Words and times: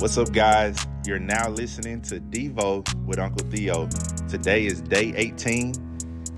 What's 0.00 0.18
up, 0.18 0.32
guys? 0.32 0.76
You're 1.06 1.20
now 1.20 1.48
listening 1.48 2.02
to 2.02 2.20
Devo 2.20 2.84
with 3.06 3.18
Uncle 3.18 3.46
Theo. 3.48 3.86
Today 4.28 4.66
is 4.66 4.80
day 4.82 5.14
18, 5.16 5.72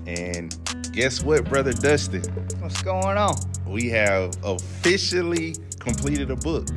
and 0.05 0.55
guess 0.93 1.23
what, 1.23 1.43
brother 1.49 1.73
Dustin? 1.73 2.21
What's 2.59 2.81
going 2.83 3.17
on? 3.17 3.35
We 3.65 3.89
have 3.89 4.31
officially 4.43 5.55
completed 5.79 6.29
a 6.29 6.35
book. 6.35 6.67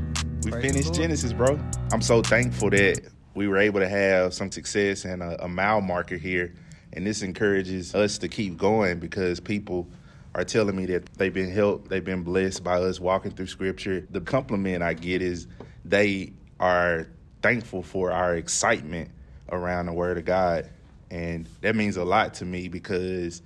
We 0.43 0.51
Praise 0.51 0.73
finished. 0.73 0.95
Genesis, 0.95 1.33
bro. 1.33 1.61
I'm 1.93 2.03
so 2.03 2.23
thankful 2.23 2.71
that 2.71 3.01
we 3.35 3.47
were 3.47 3.59
able 3.59 3.81
to 3.81 3.89
have 3.89 4.33
some 4.33 4.51
success 4.51 5.05
and 5.05 5.23
a, 5.23 5.45
a 5.45 5.49
mile 5.49 5.83
marker 5.83 6.17
here, 6.17 6.55
and 6.95 7.07
this 7.07 7.23
encourages 7.23 7.95
us 7.95 8.17
to 8.19 8.27
keep 8.27 8.57
going 8.57 8.99
because 8.99 9.39
people 9.39 9.87
are 10.35 10.45
telling 10.45 10.77
me 10.77 10.87
that 10.87 11.07
they've 11.15 11.35
been 11.35 11.51
helped, 11.53 11.91
they've 11.91 12.05
been 12.05 12.23
blessed 12.23 12.65
by 12.65 12.79
us 12.81 12.99
walking 12.99 13.33
through 13.33 13.49
Scripture. 13.49 14.07
The 14.11 14.21
compliment 14.23 14.83
I 14.83 14.95
get 14.95 15.23
is 15.23 15.47
they 15.85 16.33
are 16.61 17.09
thankful 17.43 17.83
for 17.83 18.13
our 18.13 18.37
excitement 18.37 19.11
around 19.51 19.87
the 19.87 19.93
Word 19.93 20.19
of 20.19 20.25
God, 20.25 20.69
and 21.11 21.49
that 21.63 21.75
means 21.75 21.97
a 21.97 22.05
lot 22.05 22.35
to 22.35 22.45
me 22.45 22.69
because 22.69 23.43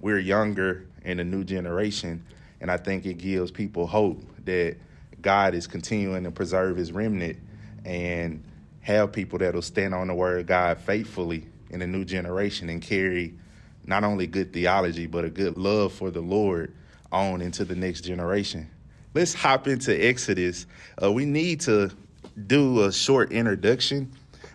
we're 0.00 0.18
younger 0.18 0.86
in 1.04 1.20
a 1.20 1.24
new 1.24 1.44
generation, 1.44 2.22
and 2.60 2.70
I 2.70 2.76
think 2.76 3.06
it 3.06 3.14
gives 3.14 3.50
people 3.50 3.86
hope 3.86 4.22
that 4.44 4.76
God 5.22 5.54
is 5.54 5.66
continuing 5.66 6.24
to 6.24 6.30
preserve 6.30 6.76
His 6.76 6.92
remnant 6.92 7.38
and 7.84 8.42
have 8.80 9.12
people 9.12 9.38
that'll 9.38 9.62
stand 9.62 9.94
on 9.94 10.08
the 10.08 10.14
Word 10.14 10.40
of 10.40 10.46
God 10.46 10.78
faithfully 10.78 11.46
in 11.70 11.80
a 11.82 11.86
new 11.86 12.04
generation 12.04 12.68
and 12.68 12.82
carry 12.82 13.34
not 13.86 14.04
only 14.04 14.26
good 14.26 14.52
theology 14.52 15.06
but 15.06 15.24
a 15.24 15.30
good 15.30 15.56
love 15.56 15.92
for 15.92 16.10
the 16.10 16.20
Lord 16.20 16.74
on 17.12 17.40
into 17.40 17.64
the 17.64 17.76
next 17.76 18.02
generation. 18.02 18.68
Let's 19.14 19.32
hop 19.32 19.66
into 19.66 19.92
Exodus. 19.92 20.66
Uh, 21.02 21.10
we 21.10 21.24
need 21.24 21.60
to 21.62 21.90
do 22.46 22.84
a 22.84 22.92
short 22.92 23.32
introduction 23.32 24.12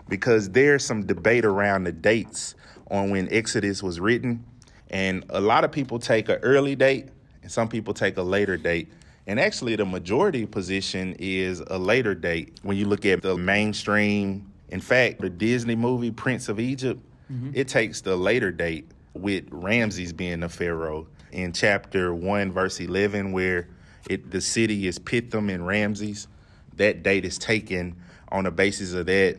because 0.07 0.49
there's 0.49 0.85
some 0.85 1.05
debate 1.05 1.45
around 1.45 1.85
the 1.85 1.91
dates 1.91 2.55
on 2.89 3.09
when 3.09 3.31
Exodus 3.31 3.81
was 3.81 3.99
written. 3.99 4.43
And 4.89 5.23
a 5.29 5.39
lot 5.39 5.63
of 5.63 5.71
people 5.71 5.99
take 5.99 6.29
an 6.29 6.39
early 6.43 6.75
date 6.75 7.07
and 7.41 7.51
some 7.51 7.67
people 7.67 7.93
take 7.93 8.17
a 8.17 8.21
later 8.21 8.57
date. 8.57 8.91
And 9.27 9.39
actually, 9.39 9.75
the 9.75 9.85
majority 9.85 10.45
position 10.45 11.15
is 11.19 11.61
a 11.67 11.77
later 11.77 12.15
date 12.15 12.59
when 12.63 12.75
you 12.75 12.87
look 12.87 13.05
at 13.05 13.21
the 13.21 13.37
mainstream. 13.37 14.51
In 14.69 14.81
fact, 14.81 15.21
the 15.21 15.29
Disney 15.29 15.75
movie 15.75 16.11
Prince 16.11 16.49
of 16.49 16.59
Egypt, 16.59 16.99
mm-hmm. 17.31 17.51
it 17.53 17.67
takes 17.67 18.01
the 18.01 18.15
later 18.15 18.51
date 18.51 18.89
with 19.13 19.45
Ramses 19.51 20.11
being 20.11 20.41
the 20.41 20.49
pharaoh 20.49 21.07
in 21.31 21.53
chapter 21.53 22.13
1, 22.13 22.51
verse 22.51 22.79
11, 22.79 23.31
where 23.31 23.67
it, 24.09 24.31
the 24.31 24.41
city 24.41 24.87
is 24.87 24.99
Pithom 24.99 25.53
and 25.53 25.65
Ramses. 25.65 26.27
That 26.81 27.03
date 27.03 27.25
is 27.25 27.37
taken 27.37 27.95
on 28.29 28.45
the 28.45 28.49
basis 28.49 28.93
of 28.93 29.05
that 29.05 29.37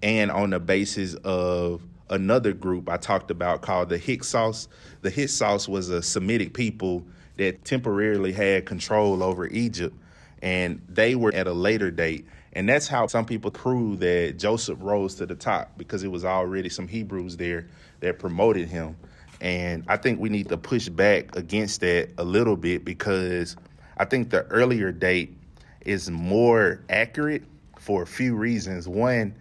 and 0.00 0.30
on 0.30 0.50
the 0.50 0.60
basis 0.60 1.14
of 1.24 1.82
another 2.08 2.52
group 2.52 2.88
I 2.88 2.98
talked 2.98 3.32
about 3.32 3.62
called 3.62 3.88
the 3.88 3.98
Hyksos. 3.98 4.68
The 5.02 5.10
Hyksos 5.10 5.68
was 5.68 5.88
a 5.88 6.00
Semitic 6.04 6.54
people 6.54 7.04
that 7.36 7.64
temporarily 7.64 8.30
had 8.30 8.64
control 8.66 9.24
over 9.24 9.48
Egypt, 9.48 9.96
and 10.40 10.80
they 10.88 11.16
were 11.16 11.34
at 11.34 11.48
a 11.48 11.52
later 11.52 11.90
date. 11.90 12.26
And 12.52 12.68
that's 12.68 12.86
how 12.86 13.08
some 13.08 13.24
people 13.26 13.50
prove 13.50 13.98
that 13.98 14.36
Joseph 14.38 14.78
rose 14.80 15.16
to 15.16 15.26
the 15.26 15.34
top 15.34 15.76
because 15.76 16.04
it 16.04 16.12
was 16.12 16.24
already 16.24 16.68
some 16.68 16.86
Hebrews 16.86 17.36
there 17.38 17.66
that 17.98 18.20
promoted 18.20 18.68
him. 18.68 18.94
And 19.40 19.84
I 19.88 19.96
think 19.96 20.20
we 20.20 20.28
need 20.28 20.48
to 20.50 20.56
push 20.56 20.88
back 20.88 21.34
against 21.34 21.80
that 21.80 22.10
a 22.18 22.24
little 22.24 22.56
bit 22.56 22.84
because 22.84 23.56
I 23.98 24.04
think 24.04 24.30
the 24.30 24.44
earlier 24.44 24.92
date 24.92 25.36
is 25.84 26.10
more 26.10 26.80
accurate 26.88 27.44
for 27.78 28.02
a 28.02 28.06
few 28.06 28.34
reasons. 28.34 28.88
One, 28.88 29.34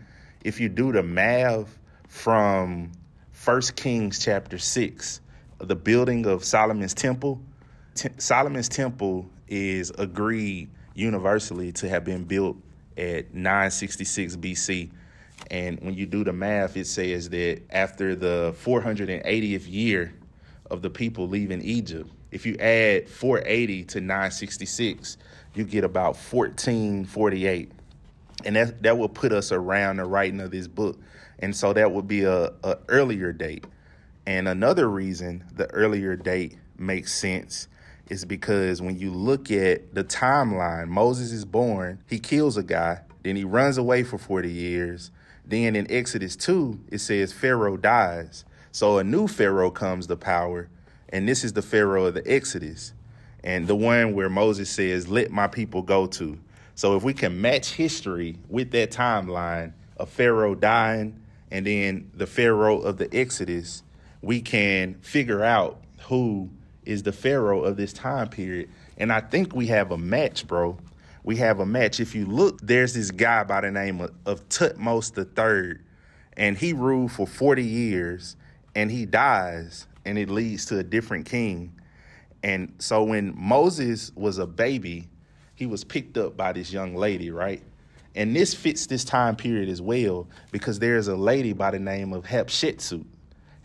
if 0.43 0.59
you 0.59 0.69
do 0.69 0.91
the 0.91 1.03
math 1.03 1.77
from 2.07 2.91
First 3.31 3.75
Kings 3.75 4.19
chapter 4.19 4.57
6, 4.57 5.21
the 5.59 5.75
building 5.75 6.25
of 6.25 6.43
Solomon's 6.43 6.93
temple, 6.93 7.39
T- 7.95 8.09
Solomon's 8.17 8.69
temple 8.69 9.29
is 9.47 9.91
agreed 9.97 10.69
universally 10.93 11.71
to 11.73 11.89
have 11.89 12.03
been 12.03 12.23
built 12.23 12.57
at 12.97 13.33
966 13.33 14.35
BC. 14.37 14.91
And 15.51 15.79
when 15.81 15.93
you 15.93 16.05
do 16.05 16.23
the 16.23 16.33
math, 16.33 16.77
it 16.77 16.87
says 16.87 17.29
that 17.29 17.61
after 17.69 18.15
the 18.15 18.55
480th 18.63 19.71
year 19.71 20.13
of 20.69 20.81
the 20.81 20.89
people 20.89 21.27
leaving 21.27 21.61
Egypt, 21.61 22.09
if 22.31 22.45
you 22.45 22.55
add 22.57 23.07
480 23.07 23.83
to 23.85 24.01
966, 24.01 25.17
you 25.55 25.63
get 25.63 25.83
about 25.83 26.15
1448 26.15 27.71
and 28.45 28.55
that 28.55 28.83
that 28.83 28.97
will 28.97 29.09
put 29.09 29.31
us 29.31 29.51
around 29.51 29.97
the 29.97 30.05
writing 30.05 30.41
of 30.41 30.51
this 30.51 30.67
book. 30.67 30.99
And 31.39 31.55
so 31.55 31.73
that 31.73 31.91
would 31.91 32.07
be 32.07 32.23
a, 32.23 32.53
a 32.63 32.77
earlier 32.87 33.31
date. 33.31 33.65
And 34.25 34.47
another 34.47 34.89
reason 34.89 35.45
the 35.53 35.69
earlier 35.71 36.15
date 36.15 36.57
makes 36.77 37.13
sense 37.13 37.67
is 38.09 38.25
because 38.25 38.81
when 38.81 38.97
you 38.97 39.11
look 39.11 39.49
at 39.51 39.93
the 39.95 40.03
timeline 40.03 40.87
moses 40.87 41.31
is 41.31 41.45
born 41.45 41.99
he 42.09 42.19
kills 42.19 42.57
a 42.57 42.63
guy 42.63 42.99
then 43.21 43.35
he 43.37 43.45
runs 43.45 43.77
away 43.77 44.03
for 44.03 44.17
40 44.17 44.51
years. 44.51 45.09
Then 45.45 45.75
in 45.75 45.89
exodus 45.91 46.35
2 46.35 46.79
it 46.91 46.99
says 46.99 47.31
pharaoh 47.31 47.77
dies. 47.77 48.45
So 48.71 48.97
a 48.97 49.03
new 49.03 49.27
pharaoh 49.27 49.71
comes 49.71 50.07
to 50.07 50.15
power 50.15 50.69
and 51.09 51.27
this 51.27 51.43
is 51.43 51.53
the 51.53 51.61
pharaoh 51.61 52.05
of 52.05 52.15
the 52.15 52.29
exodus 52.29 52.93
and 53.43 53.67
the 53.67 53.75
one 53.75 54.13
where 54.13 54.29
Moses 54.29 54.69
says, 54.69 55.07
Let 55.07 55.31
my 55.31 55.47
people 55.47 55.81
go 55.81 56.07
to. 56.07 56.37
So 56.75 56.95
if 56.95 57.03
we 57.03 57.13
can 57.13 57.39
match 57.39 57.71
history 57.73 58.37
with 58.49 58.71
that 58.71 58.91
timeline 58.91 59.73
of 59.97 60.09
Pharaoh 60.09 60.55
dying 60.55 61.21
and 61.51 61.67
then 61.67 62.09
the 62.15 62.25
Pharaoh 62.25 62.79
of 62.79 62.97
the 62.97 63.13
Exodus, 63.15 63.83
we 64.21 64.41
can 64.41 64.95
figure 64.95 65.43
out 65.43 65.79
who 66.03 66.49
is 66.85 67.03
the 67.03 67.11
Pharaoh 67.11 67.63
of 67.63 67.77
this 67.77 67.93
time 67.93 68.29
period. 68.29 68.69
And 68.97 69.11
I 69.11 69.19
think 69.19 69.55
we 69.55 69.67
have 69.67 69.91
a 69.91 69.97
match, 69.97 70.47
bro. 70.47 70.77
We 71.23 71.37
have 71.37 71.59
a 71.59 71.65
match. 71.65 71.99
If 71.99 72.15
you 72.15 72.25
look, 72.25 72.59
there's 72.61 72.93
this 72.93 73.11
guy 73.11 73.43
by 73.43 73.61
the 73.61 73.71
name 73.71 74.01
of, 74.01 74.49
Thutmose 74.49 75.15
III, 75.15 75.79
and 76.35 76.57
he 76.57 76.73
ruled 76.73 77.11
for 77.11 77.27
40 77.27 77.63
years 77.63 78.35
and 78.75 78.89
he 78.89 79.05
dies, 79.05 79.85
and 80.03 80.17
it 80.17 80.29
leads 80.29 80.65
to 80.65 80.79
a 80.79 80.83
different 80.83 81.27
king. 81.27 81.71
And 82.43 82.73
so 82.77 83.03
when 83.03 83.33
Moses 83.37 84.11
was 84.15 84.37
a 84.37 84.45
baby, 84.45 85.07
he 85.55 85.65
was 85.65 85.83
picked 85.83 86.17
up 86.17 86.35
by 86.35 86.51
this 86.51 86.71
young 86.71 86.95
lady, 86.95 87.31
right? 87.31 87.63
And 88.15 88.35
this 88.35 88.53
fits 88.53 88.85
this 88.85 89.03
time 89.03 89.35
period 89.35 89.69
as 89.69 89.81
well 89.81 90.27
because 90.51 90.77
there's 90.77 91.07
a 91.07 91.15
lady 91.15 91.53
by 91.53 91.71
the 91.71 91.79
name 91.79 92.13
of 92.13 92.25
Hatshepsut. 92.25 93.05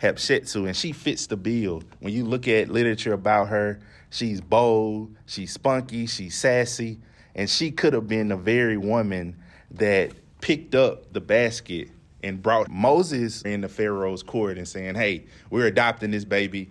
Hatshepsut, 0.01 0.67
and 0.67 0.77
she 0.77 0.93
fits 0.93 1.27
the 1.27 1.37
bill. 1.37 1.83
When 2.01 2.15
you 2.15 2.25
look 2.25 2.47
at 2.47 2.69
literature 2.69 3.13
about 3.13 3.49
her, 3.49 3.81
she's 4.11 4.41
bold, 4.41 5.15
she's 5.27 5.53
spunky, 5.53 6.07
she's 6.07 6.39
sassy, 6.39 6.99
and 7.35 7.51
she 7.51 7.73
could 7.73 7.93
have 7.93 8.07
been 8.07 8.29
the 8.29 8.37
very 8.37 8.77
woman 8.77 9.37
that 9.73 10.13
picked 10.41 10.75
up 10.75 11.13
the 11.13 11.21
basket 11.21 11.91
and 12.23 12.41
brought 12.43 12.71
Moses 12.71 13.43
in 13.43 13.61
the 13.61 13.69
Pharaoh's 13.69 14.23
court 14.23 14.57
and 14.57 14.67
saying, 14.67 14.95
Hey, 14.95 15.27
we're 15.51 15.67
adopting 15.67 16.11
this 16.11 16.25
baby, 16.25 16.71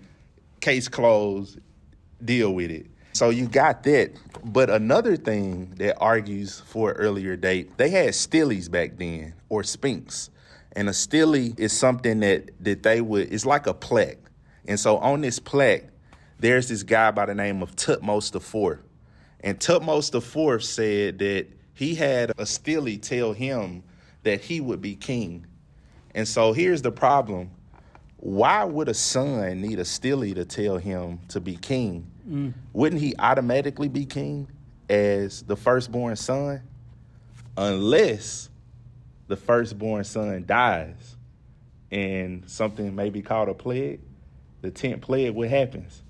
case 0.61 0.87
closed, 0.87 1.59
deal 2.23 2.53
with 2.53 2.71
it. 2.71 2.87
So 3.13 3.29
you 3.29 3.47
got 3.47 3.83
that. 3.83 4.11
But 4.43 4.69
another 4.69 5.17
thing 5.17 5.73
that 5.77 5.97
argues 5.97 6.59
for 6.59 6.91
an 6.91 6.97
earlier 6.97 7.35
date, 7.35 7.77
they 7.77 7.89
had 7.89 8.13
stelae 8.13 8.69
back 8.69 8.97
then 8.97 9.33
or 9.49 9.63
sphinx. 9.63 10.29
And 10.73 10.87
a 10.87 10.93
stele 10.93 11.53
is 11.57 11.73
something 11.73 12.19
that 12.19 12.51
that 12.63 12.83
they 12.83 13.01
would 13.01 13.33
it's 13.33 13.45
like 13.45 13.65
a 13.65 13.73
plaque. 13.73 14.19
And 14.67 14.79
so 14.79 14.97
on 14.97 15.21
this 15.21 15.39
plaque, 15.39 15.85
there's 16.39 16.69
this 16.69 16.83
guy 16.83 17.09
by 17.11 17.25
the 17.25 17.33
name 17.33 17.63
of 17.63 17.75
Thutmose 17.75 18.35
IV. 18.35 18.79
And 19.39 19.59
Thutmose 19.59 20.13
IV 20.13 20.63
said 20.63 21.19
that 21.19 21.47
he 21.73 21.95
had 21.95 22.31
a 22.37 22.45
stele 22.45 22.97
tell 22.97 23.33
him 23.33 23.83
that 24.23 24.41
he 24.41 24.61
would 24.61 24.81
be 24.81 24.95
king. 24.95 25.47
And 26.13 26.27
so 26.27 26.53
here's 26.53 26.81
the 26.81 26.91
problem 26.91 27.51
why 28.17 28.63
would 28.63 28.89
a 28.89 28.93
son 28.93 29.61
need 29.61 29.79
a 29.79 29.85
stele 29.85 30.33
to 30.33 30.45
tell 30.45 30.77
him 30.77 31.19
to 31.29 31.39
be 31.39 31.55
king? 31.55 32.11
Mm. 32.27 32.53
Wouldn't 32.73 33.01
he 33.01 33.15
automatically 33.17 33.87
be 33.87 34.05
king 34.05 34.47
as 34.89 35.43
the 35.43 35.55
firstborn 35.55 36.15
son? 36.15 36.61
Unless 37.55 38.49
the 39.27 39.35
firstborn 39.35 40.03
son 40.03 40.43
dies 40.45 41.15
and 41.91 42.49
something 42.49 42.95
may 42.95 43.09
be 43.09 43.21
called 43.21 43.49
a 43.49 43.53
plague. 43.53 43.99
The 44.61 44.71
10th 44.71 45.01
plague, 45.01 45.33
what 45.33 45.49
happens? 45.49 46.01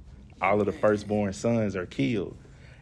All 0.42 0.60
of 0.60 0.66
the 0.66 0.72
firstborn 0.72 1.34
sons 1.34 1.76
are 1.76 1.86
killed. 1.86 2.38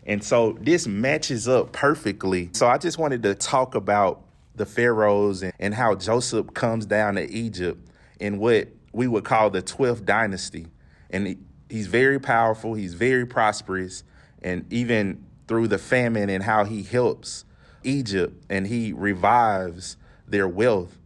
And 0.05 0.23
so 0.23 0.57
this 0.61 0.85
matches 0.85 1.47
up 1.47 1.71
perfectly. 1.71 2.51
So 2.53 2.67
I 2.67 2.77
just 2.77 2.99
wanted 2.99 3.23
to 3.23 3.33
talk 3.33 3.73
about 3.73 4.21
the 4.55 4.65
pharaohs 4.65 5.41
and, 5.41 5.51
and 5.59 5.73
how 5.73 5.95
Joseph 5.95 6.53
comes 6.53 6.85
down 6.85 7.15
to 7.15 7.29
Egypt 7.29 7.89
and 8.21 8.39
what 8.39 8.69
we 8.95 9.07
would 9.07 9.25
call 9.25 9.49
the 9.49 9.61
12th 9.61 10.05
dynasty. 10.05 10.67
And 11.09 11.27
he, 11.27 11.37
he's 11.69 11.87
very 11.87 12.17
powerful, 12.17 12.73
he's 12.73 12.93
very 12.93 13.25
prosperous, 13.25 14.03
and 14.41 14.71
even 14.71 15.25
through 15.47 15.67
the 15.67 15.77
famine 15.77 16.29
and 16.29 16.41
how 16.41 16.63
he 16.63 16.81
helps 16.81 17.43
Egypt 17.83 18.43
and 18.49 18.65
he 18.65 18.93
revives 18.93 19.97
their 20.27 20.47
wealth. 20.47 20.97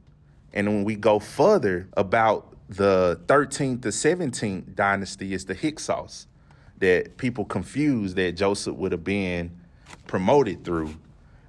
And 0.53 0.68
when 0.68 0.83
we 0.83 0.95
go 0.95 1.19
further 1.19 1.89
about 1.97 2.56
the 2.69 3.19
13th 3.25 3.81
to 3.81 3.88
17th 3.89 4.75
dynasty 4.75 5.33
is 5.33 5.45
the 5.45 5.56
Hyksos 5.56 6.27
that 6.77 7.18
people 7.18 7.44
confuse 7.44 8.13
that 8.13 8.33
Joseph 8.33 8.75
would 8.75 8.92
have 8.92 9.03
been 9.03 9.51
promoted 10.06 10.63
through. 10.63 10.95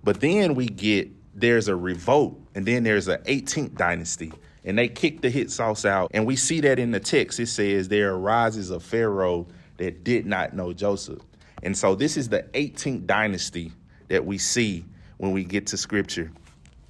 But 0.03 0.21
then 0.21 0.55
we 0.55 0.67
get 0.67 1.11
there's 1.35 1.69
a 1.69 1.77
revolt 1.77 2.41
and 2.55 2.65
then 2.67 2.83
there's 2.83 3.09
an 3.09 3.21
18th 3.25 3.77
dynasty 3.77 4.33
and 4.65 4.79
they 4.79 4.89
kick 4.89 5.21
the 5.21 5.31
Hyksos 5.31 5.85
out. 5.85 6.11
And 6.13 6.27
we 6.27 6.37
see 6.37 6.61
that 6.61 6.79
in 6.79 6.91
the 6.91 7.01
text. 7.01 7.41
It 7.41 7.47
says 7.47 7.89
there 7.89 8.13
arises 8.13 8.71
a 8.71 8.81
Pharaoh 8.81 9.47
that 9.79 10.05
did 10.05 10.27
not 10.27 10.55
know 10.55 10.73
Joseph. 10.73 11.23
And 11.63 11.77
so 11.77 11.95
this 11.95 12.17
is 12.17 12.29
the 12.29 12.43
18th 12.55 13.07
dynasty 13.07 13.73
that 14.09 14.25
we 14.25 14.39
see 14.39 14.85
when 15.19 15.33
we 15.33 15.45
get 15.45 15.69
to 15.69 15.77
scripture. 15.77 16.31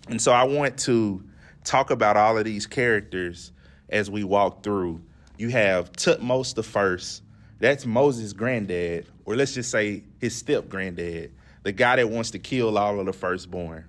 And 0.09 0.21
so 0.21 0.33
I 0.33 0.45
want 0.45 0.79
to 0.81 1.23
talk 1.65 1.91
about 1.91 2.17
all 2.17 2.39
of 2.39 2.45
these 2.45 2.67
characters 2.67 3.53
as 3.89 4.11
we 4.11 4.25
walk 4.25 4.63
through. 4.63 5.03
You 5.37 5.49
have 5.51 5.93
Thutmose 5.93 6.55
the 6.55 6.63
first. 6.63 7.23
That's 7.59 7.85
Moses' 7.85 8.33
granddad, 8.33 9.07
or 9.25 9.37
let's 9.37 9.55
just 9.55 9.71
say 9.71 10.05
his 10.19 10.35
step 10.35 10.69
granddad, 10.69 11.33
the 11.63 11.73
guy 11.73 11.97
that 11.97 12.09
wants 12.09 12.31
to 12.31 12.39
kill 12.39 12.79
all 12.79 12.99
of 12.99 13.07
the 13.07 13.13
firstborn. 13.13 13.87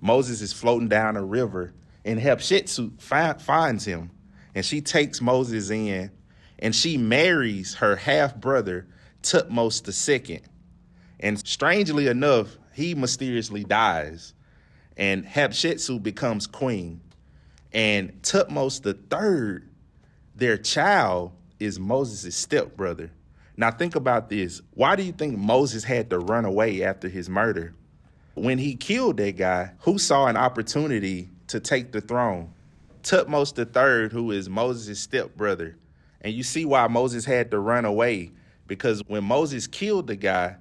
Moses 0.00 0.40
is 0.40 0.52
floating 0.52 0.88
down 0.88 1.16
a 1.16 1.24
river, 1.24 1.72
and 2.04 2.20
Hatshepsut 2.20 3.40
finds 3.40 3.84
him, 3.84 4.10
and 4.54 4.64
she 4.64 4.80
takes 4.80 5.20
Moses 5.20 5.70
in, 5.70 6.10
and 6.58 6.74
she 6.74 6.96
marries 6.96 7.74
her 7.74 7.96
half 7.96 8.36
brother, 8.36 8.86
the 9.80 9.92
second. 9.92 10.42
And 11.18 11.38
strangely 11.38 12.06
enough, 12.06 12.56
he 12.74 12.94
mysteriously 12.94 13.64
dies, 13.64 14.34
and 14.96 15.24
Hatshepsut 15.24 16.02
becomes 16.02 16.46
queen. 16.46 17.00
And 17.72 18.22
the 18.80 18.94
third, 18.94 19.68
their 20.34 20.56
child, 20.56 21.32
is 21.58 21.78
Moses' 21.78 22.34
stepbrother. 22.34 23.10
Now 23.56 23.70
think 23.70 23.94
about 23.94 24.30
this. 24.30 24.62
Why 24.72 24.96
do 24.96 25.02
you 25.02 25.12
think 25.12 25.36
Moses 25.36 25.84
had 25.84 26.08
to 26.10 26.18
run 26.18 26.46
away 26.46 26.82
after 26.82 27.08
his 27.08 27.28
murder? 27.28 27.74
When 28.34 28.56
he 28.56 28.74
killed 28.74 29.18
that 29.18 29.36
guy, 29.36 29.72
who 29.80 29.98
saw 29.98 30.26
an 30.26 30.38
opportunity 30.38 31.28
to 31.50 31.60
take 31.60 31.92
the 31.92 32.00
throne? 32.00 32.52
Thutmose 33.02 33.72
third, 33.72 34.12
who 34.12 34.30
is 34.30 34.48
Moses' 34.48 35.00
stepbrother. 35.00 35.76
And 36.20 36.34
you 36.34 36.42
see 36.42 36.64
why 36.64 36.86
Moses 36.88 37.24
had 37.24 37.50
to 37.50 37.58
run 37.58 37.84
away. 37.84 38.32
Because 38.66 39.02
when 39.06 39.24
Moses 39.24 39.66
killed 39.66 40.06
the 40.06 40.16
guy, 40.16 40.56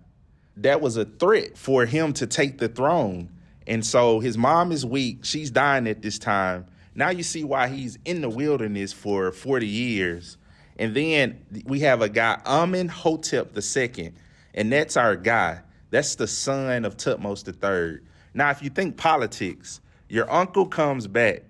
that 0.58 0.82
was 0.82 0.98
a 0.98 1.06
threat 1.06 1.58
for 1.58 1.86
him 1.86 2.14
to 2.14 2.28
take 2.28 2.58
the 2.58 2.68
throne. 2.70 3.30
And 3.68 3.86
so 3.86 4.20
his 4.20 4.38
mom 4.38 4.72
is 4.72 4.86
weak. 4.86 5.20
She's 5.24 5.52
dying 5.52 5.88
at 5.88 6.02
this 6.02 6.18
time. 6.18 6.66
Now 6.96 7.10
you 7.10 7.24
see 7.24 7.44
why 7.44 7.68
he's 7.68 7.98
in 8.06 8.22
the 8.22 8.30
wilderness 8.30 8.92
for 8.92 9.32
40 9.32 9.68
years. 9.68 10.38
And 10.78 10.96
then 10.96 11.46
we 11.66 11.82
have 11.82 12.02
a 12.02 12.10
guy, 12.10 12.42
Amenhotep 12.46 13.56
II, 13.56 14.14
and 14.54 14.72
that's 14.72 14.98
our 14.98 15.16
guy. 15.16 15.60
That's 15.92 16.16
the 16.16 16.28
son 16.28 16.86
of 16.86 16.98
Thutmose 16.98 17.46
III. 17.48 18.00
Now, 18.34 18.50
if 18.52 18.64
you 18.64 18.70
think 18.70 18.96
politics, 18.96 19.82
your 20.10 20.30
uncle 20.32 20.66
comes 20.66 21.08
back. 21.08 21.44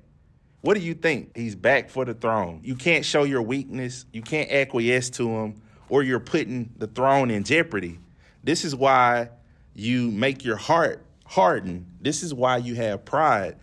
What 0.62 0.76
do 0.76 0.82
you 0.82 0.94
think? 0.94 1.36
He's 1.36 1.56
back 1.56 1.90
for 1.90 2.06
the 2.06 2.14
throne. 2.14 2.62
You 2.64 2.76
can't 2.76 3.06
show 3.06 3.24
your 3.24 3.42
weakness. 3.42 4.06
You 4.12 4.22
can't 4.22 4.52
acquiesce 4.52 5.10
to 5.12 5.28
him, 5.28 5.62
or 5.88 6.04
you're 6.04 6.20
putting 6.20 6.74
the 6.78 6.88
throne 6.88 7.32
in 7.32 7.44
jeopardy. 7.44 8.00
This 8.44 8.66
is 8.66 8.76
why 8.76 9.30
you 9.74 10.12
make 10.12 10.44
your 10.44 10.58
heart 10.58 11.06
harden. 11.26 11.86
This 12.02 12.22
is 12.24 12.34
why 12.34 12.58
you 12.58 12.76
have 12.76 13.06
pride 13.06 13.56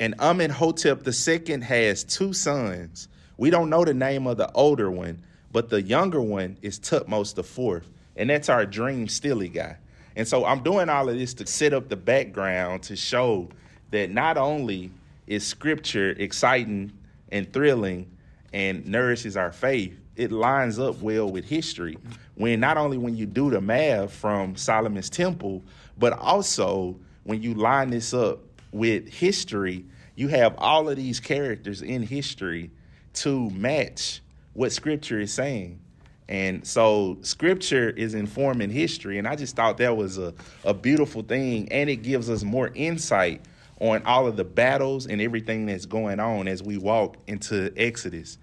and 0.00 0.14
Amenhotep 0.18 1.06
II 1.06 1.60
has 1.60 2.02
two 2.02 2.32
sons. 2.32 3.08
We 3.36 3.50
don't 3.50 3.68
know 3.68 3.84
the 3.84 3.94
name 3.94 4.26
of 4.26 4.38
the 4.38 4.50
older 4.52 4.90
one, 4.90 5.22
but 5.52 5.68
the 5.68 5.82
younger 5.82 6.22
one 6.22 6.56
is 6.62 6.80
Thutmose 6.80 7.38
IV, 7.38 7.84
and 8.16 8.30
that's 8.30 8.48
our 8.48 8.64
dream 8.64 9.08
stele 9.08 9.46
guy. 9.48 9.76
And 10.16 10.26
so 10.26 10.44
I'm 10.46 10.62
doing 10.62 10.88
all 10.88 11.08
of 11.08 11.16
this 11.16 11.34
to 11.34 11.46
set 11.46 11.74
up 11.74 11.88
the 11.88 11.96
background 11.96 12.82
to 12.84 12.96
show 12.96 13.50
that 13.90 14.10
not 14.10 14.36
only 14.36 14.90
is 15.26 15.46
scripture 15.46 16.10
exciting 16.10 16.92
and 17.30 17.52
thrilling 17.52 18.10
and 18.52 18.86
nourishes 18.86 19.36
our 19.36 19.52
faith, 19.52 19.96
it 20.16 20.32
lines 20.32 20.78
up 20.78 21.00
well 21.00 21.30
with 21.30 21.44
history. 21.44 21.96
When 22.34 22.60
not 22.60 22.76
only 22.76 22.98
when 22.98 23.16
you 23.16 23.26
do 23.26 23.50
the 23.50 23.60
math 23.60 24.12
from 24.12 24.56
Solomon's 24.56 25.10
temple, 25.10 25.62
but 25.98 26.12
also 26.12 26.96
when 27.24 27.42
you 27.42 27.54
line 27.54 27.90
this 27.90 28.12
up 28.12 28.40
with 28.72 29.08
history, 29.08 29.84
you 30.16 30.28
have 30.28 30.54
all 30.58 30.88
of 30.88 30.96
these 30.96 31.20
characters 31.20 31.82
in 31.82 32.02
history 32.02 32.70
to 33.14 33.50
match 33.50 34.20
what 34.52 34.72
scripture 34.72 35.20
is 35.20 35.32
saying. 35.32 35.80
And 36.28 36.64
so 36.64 37.18
scripture 37.22 37.90
is 37.90 38.14
informing 38.14 38.70
history. 38.70 39.18
And 39.18 39.26
I 39.26 39.34
just 39.34 39.56
thought 39.56 39.78
that 39.78 39.96
was 39.96 40.16
a, 40.16 40.32
a 40.64 40.72
beautiful 40.72 41.22
thing. 41.22 41.70
And 41.72 41.90
it 41.90 41.96
gives 41.96 42.30
us 42.30 42.44
more 42.44 42.70
insight 42.74 43.42
on 43.80 44.02
all 44.04 44.26
of 44.26 44.36
the 44.36 44.44
battles 44.44 45.06
and 45.06 45.20
everything 45.20 45.66
that's 45.66 45.86
going 45.86 46.20
on 46.20 46.46
as 46.46 46.62
we 46.62 46.78
walk 46.78 47.16
into 47.26 47.72
Exodus. 47.76 48.38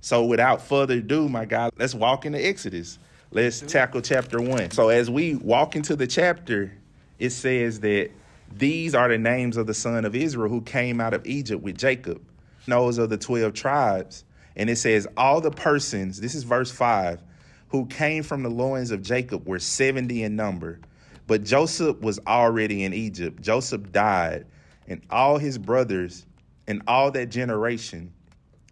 So 0.00 0.24
without 0.24 0.62
further 0.62 0.94
ado, 0.94 1.28
my 1.28 1.44
God, 1.44 1.72
let's 1.76 1.94
walk 1.94 2.24
into 2.24 2.44
Exodus. 2.44 2.98
Let's 3.32 3.60
tackle 3.60 4.00
chapter 4.00 4.40
one. 4.40 4.70
So 4.70 4.88
as 4.88 5.10
we 5.10 5.34
walk 5.34 5.74
into 5.74 5.96
the 5.96 6.06
chapter, 6.06 6.72
it 7.18 7.30
says 7.30 7.80
that 7.80 8.10
these 8.52 8.94
are 8.94 9.08
the 9.08 9.18
names 9.18 9.56
of 9.56 9.66
the 9.66 9.74
son 9.74 10.04
of 10.04 10.14
Israel 10.14 10.48
who 10.48 10.62
came 10.62 11.00
out 11.00 11.12
of 11.12 11.26
Egypt 11.26 11.62
with 11.62 11.76
Jacob. 11.76 12.22
Those 12.66 12.98
of 12.98 13.10
the 13.10 13.16
12 13.18 13.52
tribes. 13.52 14.24
And 14.54 14.70
it 14.70 14.76
says, 14.76 15.06
All 15.16 15.40
the 15.40 15.50
persons, 15.50 16.20
this 16.20 16.34
is 16.34 16.44
verse 16.44 16.70
5, 16.70 17.22
who 17.68 17.86
came 17.86 18.22
from 18.22 18.42
the 18.42 18.48
loins 18.48 18.90
of 18.90 19.02
Jacob 19.02 19.46
were 19.46 19.58
70 19.58 20.22
in 20.22 20.36
number. 20.36 20.78
But 21.26 21.42
Joseph 21.42 22.00
was 22.00 22.20
already 22.26 22.84
in 22.84 22.94
Egypt. 22.94 23.42
Joseph 23.42 23.90
died, 23.92 24.46
and 24.88 25.02
all 25.10 25.38
his 25.38 25.58
brothers, 25.58 26.26
and 26.66 26.82
all 26.86 27.10
that 27.12 27.26
generation. 27.30 28.12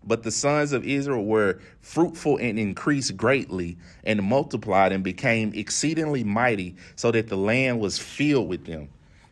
But 0.07 0.23
the 0.23 0.31
sons 0.31 0.73
of 0.73 0.85
Israel 0.85 1.25
were 1.25 1.61
fruitful 1.81 2.37
and 2.37 2.59
increased 2.59 3.17
greatly, 3.17 3.79
and 4.05 4.23
multiplied 4.23 4.93
and 4.93 5.03
became 5.03 5.53
exceedingly 5.55 6.25
mighty, 6.25 6.77
so 6.97 7.11
that 7.11 7.29
the 7.29 7.37
land 7.37 7.81
was 7.81 7.99
filled 7.99 8.49
with 8.49 8.67
them. 8.67 8.89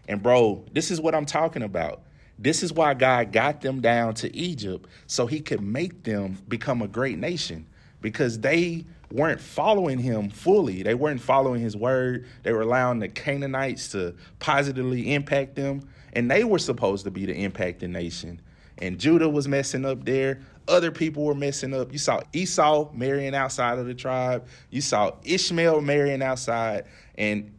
And 0.09 0.23
bro, 0.23 0.65
this 0.73 0.91
is 0.91 1.01
what 1.01 1.15
I'm 1.15 1.27
talking 1.27 1.63
about. 1.63 2.03
This 2.39 2.63
is 2.63 2.73
why 2.73 2.95
God 2.95 3.33
got 3.33 3.61
them 3.61 3.81
down 3.81 4.15
to 4.15 4.35
Egypt 4.35 4.89
so 5.07 5.27
he 5.27 5.41
could 5.41 5.61
make 5.61 6.03
them 6.03 6.39
become 6.49 6.83
a 6.83 6.89
great 6.89 7.19
nation 7.19 7.67
because 8.01 8.41
they 8.41 8.85
weren't 9.13 9.41
following 9.41 9.99
him 9.99 10.29
fully. 10.29 10.83
They 10.83 10.95
weren't 10.95 11.21
following 11.21 11.61
his 11.61 11.77
word. 11.77 12.27
They 12.43 12.53
were 12.53 12.63
allowing 12.63 12.99
the 12.99 13.09
Canaanites 13.09 13.89
to 13.93 14.15
positively 14.41 15.15
impact 15.15 15.55
them. 15.55 15.89
And 16.13 16.31
they 16.31 16.45
were 16.45 16.59
supposed 16.59 17.05
to 17.05 17.11
be 17.11 17.27
the 17.27 17.35
impacting 17.35 17.91
nation. 17.91 18.41
And 18.79 18.99
Judah 18.99 19.29
was 19.29 19.49
messing 19.49 19.85
up 19.85 20.05
there. 20.05 20.41
Other 20.69 20.91
people 20.91 21.25
were 21.25 21.35
messing 21.35 21.75
up. 21.75 21.93
You 21.93 21.99
saw 21.99 22.21
Esau 22.33 22.91
marrying 22.93 23.35
outside 23.35 23.79
of 23.79 23.87
the 23.87 23.95
tribe. 23.95 24.47
You 24.71 24.81
saw 24.81 25.13
Ishmael 25.25 25.81
marrying 25.81 26.23
outside. 26.23 26.85
And 27.17 27.53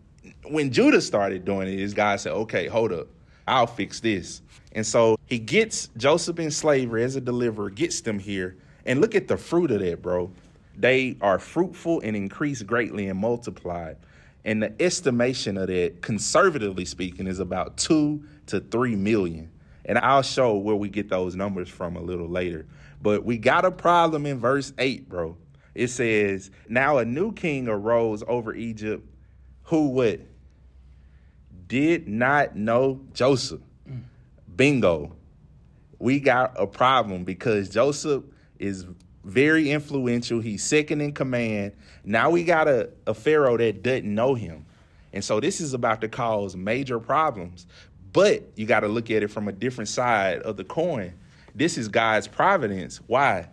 when 0.46 0.72
Judah 0.72 1.02
started 1.02 1.46
doing 1.46 1.68
it, 1.68 1.78
his 1.78 1.94
God 1.94 2.20
said, 2.20 2.34
okay, 2.34 2.68
hold 2.68 2.94
up, 2.94 3.08
I'll 3.48 3.68
fix 3.68 4.00
this. 4.00 4.42
And 4.74 4.86
so 4.86 5.18
he 5.28 5.40
gets 5.40 5.90
Joseph 5.98 6.40
in 6.40 6.52
slavery 6.52 7.04
as 7.04 7.16
a 7.16 7.22
deliverer, 7.22 7.70
gets 7.70 8.02
them 8.02 8.20
here. 8.20 8.58
And 8.86 9.00
look 9.00 9.16
at 9.16 9.28
the 9.28 9.38
fruit 9.38 9.72
of 9.72 9.80
that, 9.80 10.02
bro. 10.02 10.32
They 10.78 11.18
are 11.22 11.40
fruitful 11.40 12.02
and 12.02 12.16
increase 12.16 12.64
greatly 12.64 13.08
and 13.08 13.20
multiplied. 13.20 13.98
And 14.46 14.62
the 14.64 14.74
estimation 14.82 15.58
of 15.58 15.68
that, 15.68 16.02
conservatively 16.02 16.86
speaking, 16.86 17.28
is 17.28 17.40
about 17.40 17.78
two 17.78 18.24
to 18.48 18.60
three 18.60 18.96
million. 18.96 19.52
And 19.86 19.98
I'll 19.98 20.22
show 20.22 20.56
where 20.56 20.76
we 20.76 20.90
get 20.90 21.10
those 21.10 21.36
numbers 21.36 21.68
from 21.68 21.98
a 21.98 22.02
little 22.02 22.30
later. 22.30 22.66
But 23.02 23.26
we 23.26 23.38
got 23.38 23.66
a 23.66 23.72
problem 23.72 24.26
in 24.26 24.40
verse 24.40 24.72
8, 24.78 25.10
bro. 25.10 25.36
It 25.76 25.90
says, 25.90 26.52
Now 26.70 27.00
a 27.00 27.06
new 27.06 27.34
king 27.34 27.68
arose 27.68 28.24
over 28.28 28.54
Egypt 28.54 29.06
who 29.64 29.90
would 29.90 30.28
did 31.68 32.08
not 32.08 32.56
know 32.56 33.02
Joseph. 33.14 33.62
Mm. 33.90 34.04
Bingo. 34.56 35.16
We 36.00 36.20
got 36.20 36.54
a 36.56 36.68
problem 36.68 37.24
because 37.24 37.70
Joseph 37.70 38.24
is 38.60 38.86
very 39.24 39.72
influential. 39.72 40.40
He's 40.40 40.64
second 40.64 41.02
in 41.02 41.14
command. 41.14 41.74
Now 42.04 42.30
we 42.30 42.44
got 42.44 42.68
a, 42.68 42.90
a 43.08 43.14
Pharaoh 43.14 43.58
that 43.58 43.82
doesn't 43.82 44.14
know 44.14 44.36
him. 44.36 44.66
And 45.14 45.24
so 45.24 45.40
this 45.40 45.62
is 45.62 45.74
about 45.74 46.02
to 46.02 46.10
cause 46.10 46.56
major 46.56 47.00
problems. 47.00 47.66
But 48.14 48.44
you 48.56 48.66
got 48.66 48.82
to 48.82 48.88
look 48.88 49.12
at 49.12 49.24
it 49.24 49.30
from 49.30 49.48
a 49.48 49.52
different 49.52 49.90
side 49.90 50.40
of 50.44 50.56
the 50.56 50.64
coin. 50.64 51.14
This 51.56 51.78
is 51.78 51.88
God's 51.88 52.28
providence. 52.28 52.98
Why? 53.08 53.50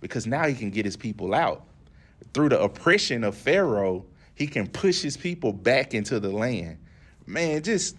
Because 0.00 0.26
now 0.26 0.46
he 0.46 0.54
can 0.54 0.70
get 0.70 0.84
his 0.84 0.96
people 0.96 1.34
out. 1.34 1.64
Through 2.32 2.48
the 2.50 2.60
oppression 2.60 3.24
of 3.24 3.36
Pharaoh, 3.36 4.04
he 4.34 4.46
can 4.46 4.66
push 4.66 5.02
his 5.02 5.16
people 5.16 5.52
back 5.52 5.94
into 5.94 6.18
the 6.18 6.30
land. 6.30 6.78
Man, 7.26 7.62
just 7.62 7.96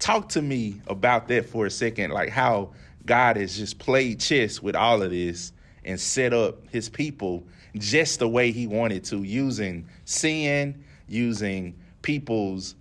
Talk 0.00 0.30
to 0.30 0.40
me 0.40 0.80
about 0.86 1.28
that 1.28 1.44
for 1.44 1.66
a 1.66 1.70
second, 1.70 2.10
like 2.10 2.30
how 2.30 2.70
God 3.04 3.36
has 3.36 3.56
just 3.56 3.78
played 3.78 4.18
chess 4.18 4.62
with 4.62 4.74
all 4.74 5.02
of 5.02 5.10
this 5.10 5.52
and 5.84 6.00
set 6.00 6.32
up 6.32 6.66
his 6.70 6.88
people 6.88 7.44
just 7.76 8.18
the 8.18 8.28
way 8.28 8.50
he 8.50 8.66
wanted 8.66 9.04
to, 9.04 9.22
using 9.22 9.86
sin, 10.06 10.82
using 11.06 11.78
people's 12.00 12.76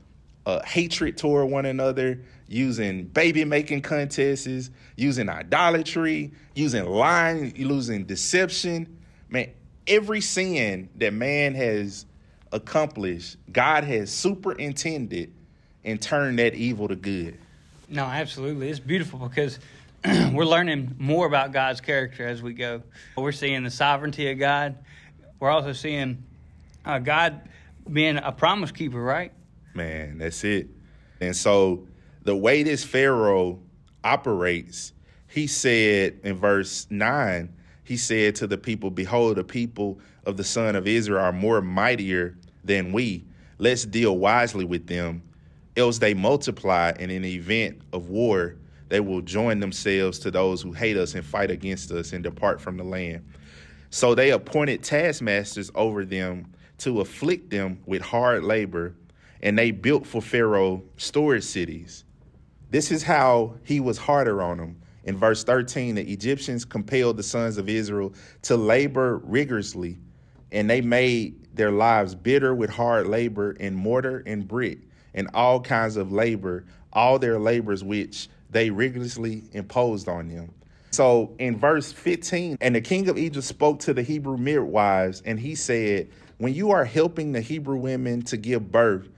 uh, 0.46 0.63
hatred 0.63 1.17
toward 1.17 1.50
one 1.50 1.65
another, 1.65 2.22
using 2.48 3.05
baby 3.05 3.46
making 3.46 3.81
contests, 3.81 4.69
using 4.96 5.29
idolatry, 5.29 6.31
using 6.55 6.86
lying, 6.86 7.53
using 7.55 8.05
deception. 8.05 8.98
Man, 9.29 9.51
every 9.88 10.22
sin 10.22 10.89
that 10.96 11.13
man 11.13 11.55
has 11.55 12.05
accomplished, 12.51 13.38
God 13.51 13.84
has 13.84 14.12
superintended 14.12 15.34
and 15.84 16.01
turned 16.01 16.39
that 16.39 16.55
evil 16.55 16.88
to 16.88 16.96
good. 16.96 17.38
No, 17.88 18.03
absolutely. 18.03 18.69
It's 18.69 18.79
beautiful 18.79 19.19
because 19.19 19.60
we're 20.05 20.46
learning 20.46 20.96
more 21.00 21.25
about 21.25 21.51
God's 21.51 21.81
character 21.81 22.27
as 22.27 22.41
we 22.41 22.53
go. 22.53 22.84
We're 23.17 23.31
seeing 23.31 23.63
the 23.63 23.72
sovereignty 23.72 24.31
of 24.31 24.39
God. 24.39 24.77
We're 25.39 25.50
also 25.50 25.74
seeing 25.74 26.24
uh, 26.86 27.00
God 27.00 27.41
being 27.91 28.17
a 28.17 28.31
promise 28.31 28.72
keeper, 28.72 29.01
right? 29.01 29.31
Man, 29.79 30.17
that's 30.17 30.43
it. 30.43 30.67
And 31.21 31.33
so 31.33 31.88
the 32.24 32.36
way 32.36 32.63
this 32.63 32.83
Pharaoh 32.83 33.62
operates, 34.03 34.91
he 35.27 35.48
said 35.48 36.19
in 36.21 36.36
verse 36.36 36.86
9, 36.89 37.53
he 37.86 37.95
said 37.95 38.36
to 38.36 38.48
the 38.48 38.57
people, 38.57 38.89
Behold, 38.89 39.38
the 39.38 39.43
people 39.45 40.01
of 40.25 40.36
the 40.36 40.43
son 40.43 40.75
of 40.75 40.86
Israel 40.86 41.24
are 41.24 41.31
more 41.31 41.62
mightier 41.62 42.38
than 42.65 42.91
we. 42.91 43.24
Let's 43.57 43.86
deal 43.86 44.17
wisely 44.17 44.65
with 44.65 44.86
them, 44.86 45.24
else 45.77 45.98
they 45.98 46.13
multiply, 46.13 46.91
and 47.00 47.09
in 47.09 47.21
the 47.21 47.36
event 47.36 47.79
of 47.93 48.09
war, 48.09 48.55
they 48.89 49.00
will 49.00 49.21
join 49.21 49.62
themselves 49.62 50.19
to 50.19 50.29
those 50.29 50.62
who 50.62 50.74
hate 50.74 50.98
us 50.98 51.15
and 51.15 51.24
fight 51.25 51.51
against 51.51 51.89
us 51.91 52.12
and 52.12 52.21
depart 52.21 52.59
from 52.59 52.75
the 52.75 52.83
land. 52.83 53.25
So 53.91 54.13
they 54.13 54.31
appointed 54.31 54.83
taskmasters 54.83 55.71
over 55.74 56.03
them 56.03 56.51
to 56.79 57.00
afflict 57.00 57.50
them 57.50 57.79
with 57.86 58.01
hard 58.01 58.43
labor, 58.43 58.93
and 59.41 59.58
they 59.58 59.72
built 59.72 60.05
for 60.05 60.22
Pharaoh 60.22 60.84
storage 60.98 61.43
cities. 61.43 62.03
This 62.69 62.91
is 62.91 63.03
how 63.03 63.55
he 63.63 63.79
was 63.79 63.98
harder 63.98 64.41
on 64.41 64.58
them. 64.58 64.81
In 65.05 65.17
verse 65.17 65.43
13, 65.43 65.96
the 65.96 66.12
Egyptians 66.12 66.65
compelled 66.65 67.17
the 67.17 67.24
sons 67.24 67.58
of 67.58 67.69
Israel 67.69 68.13
to 68.43 68.58
labor 68.58 69.17
rigorously, 69.24 69.98
and 70.51 70.69
they 70.69 70.81
made 70.81 71.55
their 71.55 71.72
lives 71.72 72.13
bitter 72.13 72.53
with 72.53 72.69
hard 72.69 73.08
labor 73.08 73.51
in 73.53 73.74
mortar 73.74 74.24
and 74.25 74.48
brick 74.48 74.79
and 75.13 75.29
all 75.34 75.60
kinds 75.60 75.98
of 75.98 76.12
labor, 76.12 76.65
all 76.93 77.17
their 77.17 77.39
labors 77.39 77.84
which 77.84 78.29
they 78.51 78.69
rigorously 78.69 79.43
imposed 79.53 80.08
on 80.08 80.27
them. 80.27 80.53
So 80.91 81.36
in 81.39 81.58
verse 81.58 81.91
15, 81.91 82.58
and 82.62 82.75
the 82.75 82.81
king 82.81 83.10
of 83.10 83.17
Egypt 83.17 83.46
spoke 83.46 83.79
to 83.81 83.93
the 83.93 84.01
Hebrew 84.01 84.38
midwives, 84.38 85.22
and 85.24 85.39
he 85.39 85.55
said, 85.55 86.10
When 86.38 86.53
you 86.53 86.72
are 86.72 86.86
helping 86.86 87.31
the 87.31 87.41
Hebrew 87.41 87.77
women 87.77 88.24
to 88.24 88.38
give 88.38 88.72
birth, 88.72 89.10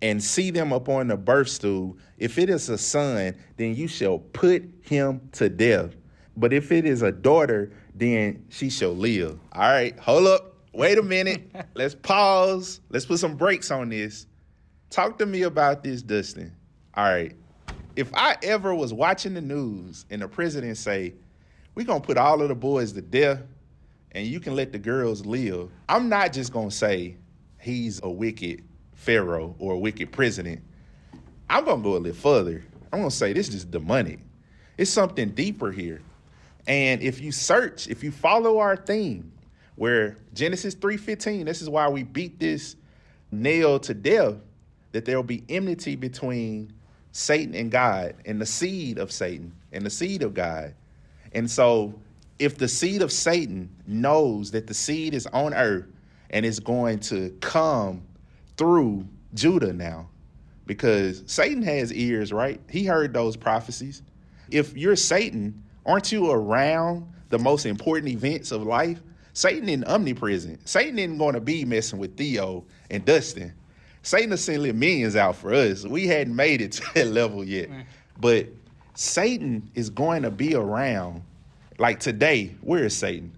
and 0.00 0.22
see 0.22 0.50
them 0.50 0.72
upon 0.72 1.08
the 1.08 1.16
birth 1.16 1.48
stool, 1.48 1.96
if 2.18 2.38
it 2.38 2.50
is 2.50 2.68
a 2.68 2.78
son, 2.78 3.34
then 3.56 3.74
you 3.74 3.88
shall 3.88 4.18
put 4.18 4.62
him 4.82 5.20
to 5.32 5.48
death. 5.48 5.94
But 6.36 6.52
if 6.52 6.70
it 6.70 6.84
is 6.84 7.02
a 7.02 7.10
daughter, 7.10 7.72
then 7.94 8.44
she 8.48 8.70
shall 8.70 8.94
live. 8.94 9.38
All 9.52 9.62
right, 9.62 9.98
hold 9.98 10.26
up. 10.28 10.54
Wait 10.72 10.98
a 10.98 11.02
minute. 11.02 11.50
Let's 11.74 11.94
pause. 11.94 12.80
Let's 12.90 13.06
put 13.06 13.18
some 13.18 13.36
brakes 13.36 13.70
on 13.70 13.88
this. 13.88 14.26
Talk 14.90 15.18
to 15.18 15.26
me 15.26 15.42
about 15.42 15.82
this, 15.82 16.02
Dustin. 16.02 16.54
All 16.94 17.04
right. 17.04 17.34
If 17.96 18.14
I 18.14 18.36
ever 18.44 18.74
was 18.74 18.92
watching 18.92 19.34
the 19.34 19.40
news 19.40 20.06
and 20.10 20.22
the 20.22 20.28
president 20.28 20.76
say, 20.76 21.14
we're 21.74 21.86
going 21.86 22.00
to 22.00 22.06
put 22.06 22.16
all 22.16 22.40
of 22.40 22.48
the 22.48 22.54
boys 22.54 22.92
to 22.92 23.02
death 23.02 23.40
and 24.12 24.26
you 24.26 24.38
can 24.38 24.54
let 24.54 24.72
the 24.72 24.78
girls 24.78 25.26
live, 25.26 25.70
I'm 25.88 26.08
not 26.08 26.32
just 26.32 26.52
going 26.52 26.70
to 26.70 26.74
say 26.74 27.16
he's 27.60 28.00
a 28.02 28.08
wicked 28.08 28.62
pharaoh 28.98 29.54
or 29.58 29.74
a 29.74 29.78
wicked 29.78 30.12
president. 30.12 30.60
I'm 31.48 31.64
to 31.64 31.76
go 31.76 31.96
a 31.96 31.98
little 31.98 32.12
further. 32.12 32.64
I'm 32.92 33.04
to 33.04 33.10
say 33.10 33.32
this 33.32 33.48
is 33.48 33.64
demonic. 33.64 34.18
It's 34.76 34.90
something 34.90 35.30
deeper 35.30 35.70
here. 35.70 36.02
And 36.66 37.00
if 37.00 37.20
you 37.20 37.32
search, 37.32 37.88
if 37.88 38.04
you 38.04 38.10
follow 38.10 38.58
our 38.58 38.76
theme, 38.76 39.32
where 39.76 40.16
Genesis 40.34 40.74
3:15, 40.74 41.46
this 41.46 41.62
is 41.62 41.70
why 41.70 41.88
we 41.88 42.02
beat 42.02 42.38
this 42.38 42.76
nail 43.30 43.78
to 43.80 43.94
death, 43.94 44.34
that 44.92 45.04
there 45.04 45.16
will 45.16 45.22
be 45.22 45.44
enmity 45.48 45.96
between 45.96 46.72
Satan 47.12 47.54
and 47.54 47.70
God, 47.70 48.16
and 48.26 48.40
the 48.40 48.46
seed 48.46 48.98
of 48.98 49.10
Satan 49.10 49.52
and 49.72 49.86
the 49.86 49.90
seed 49.90 50.22
of 50.22 50.34
God. 50.34 50.74
And 51.32 51.50
so, 51.50 51.94
if 52.38 52.58
the 52.58 52.68
seed 52.68 53.00
of 53.02 53.12
Satan 53.12 53.70
knows 53.86 54.50
that 54.50 54.66
the 54.66 54.74
seed 54.74 55.14
is 55.14 55.26
on 55.28 55.54
earth 55.54 55.86
and 56.30 56.44
is 56.44 56.60
going 56.60 56.98
to 57.00 57.30
come 57.40 58.02
through 58.58 59.06
Judah 59.34 59.72
now, 59.72 60.08
because 60.66 61.22
Satan 61.26 61.62
has 61.62 61.92
ears, 61.92 62.32
right? 62.32 62.60
He 62.68 62.84
heard 62.84 63.14
those 63.14 63.36
prophecies. 63.36 64.02
If 64.50 64.76
you're 64.76 64.96
Satan, 64.96 65.62
aren't 65.86 66.12
you 66.12 66.30
around 66.30 67.10
the 67.30 67.38
most 67.38 67.64
important 67.64 68.12
events 68.12 68.52
of 68.52 68.62
life? 68.62 69.00
Satan 69.32 69.68
isn't 69.68 69.84
omnipresent. 69.84 70.68
Satan 70.68 70.98
isn't 70.98 71.16
going 71.16 71.34
to 71.34 71.40
be 71.40 71.64
messing 71.64 71.98
with 71.98 72.16
Theo 72.16 72.64
and 72.90 73.04
Dustin. 73.04 73.54
Satan 74.02 74.32
is 74.32 74.42
sending 74.42 74.78
millions 74.78 75.16
out 75.16 75.36
for 75.36 75.54
us. 75.54 75.84
We 75.84 76.06
hadn't 76.06 76.34
made 76.34 76.60
it 76.60 76.72
to 76.72 76.94
that 76.94 77.06
level 77.06 77.44
yet. 77.44 77.70
Mm. 77.70 77.84
But 78.20 78.48
Satan 78.94 79.70
is 79.74 79.90
going 79.90 80.22
to 80.22 80.30
be 80.30 80.54
around. 80.54 81.22
Like 81.78 82.00
today, 82.00 82.56
where 82.60 82.84
is 82.84 82.96
Satan? 82.96 83.32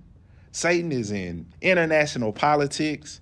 Satan 0.53 0.91
is 0.91 1.13
in 1.13 1.47
international 1.61 2.33
politics, 2.33 3.21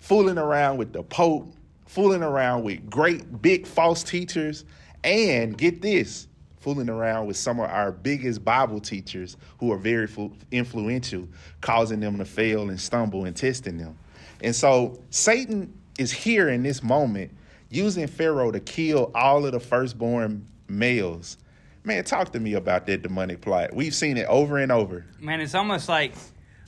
fooling 0.00 0.38
around 0.38 0.78
with 0.78 0.92
the 0.92 1.02
Pope, 1.02 1.52
fooling 1.86 2.22
around 2.22 2.64
with 2.64 2.90
great 2.90 3.40
big 3.40 3.66
false 3.66 4.02
teachers, 4.02 4.64
and 5.04 5.56
get 5.56 5.80
this, 5.80 6.26
fooling 6.58 6.90
around 6.90 7.26
with 7.26 7.36
some 7.36 7.60
of 7.60 7.70
our 7.70 7.92
biggest 7.92 8.44
Bible 8.44 8.80
teachers 8.80 9.36
who 9.58 9.72
are 9.72 9.78
very 9.78 10.08
influential, 10.50 11.28
causing 11.60 12.00
them 12.00 12.18
to 12.18 12.24
fail 12.24 12.68
and 12.68 12.80
stumble 12.80 13.24
and 13.24 13.36
testing 13.36 13.78
them. 13.78 13.96
And 14.42 14.54
so 14.54 15.00
Satan 15.10 15.72
is 15.98 16.10
here 16.12 16.48
in 16.48 16.62
this 16.62 16.82
moment 16.82 17.30
using 17.70 18.06
Pharaoh 18.06 18.50
to 18.50 18.60
kill 18.60 19.10
all 19.14 19.46
of 19.46 19.52
the 19.52 19.60
firstborn 19.60 20.46
males. 20.68 21.36
Man, 21.84 22.04
talk 22.04 22.32
to 22.32 22.40
me 22.40 22.54
about 22.54 22.86
that 22.86 23.02
demonic 23.02 23.40
plot. 23.40 23.72
We've 23.74 23.94
seen 23.94 24.16
it 24.16 24.26
over 24.26 24.58
and 24.58 24.70
over. 24.70 25.06
Man, 25.18 25.40
it's 25.40 25.54
almost 25.54 25.88
like 25.88 26.12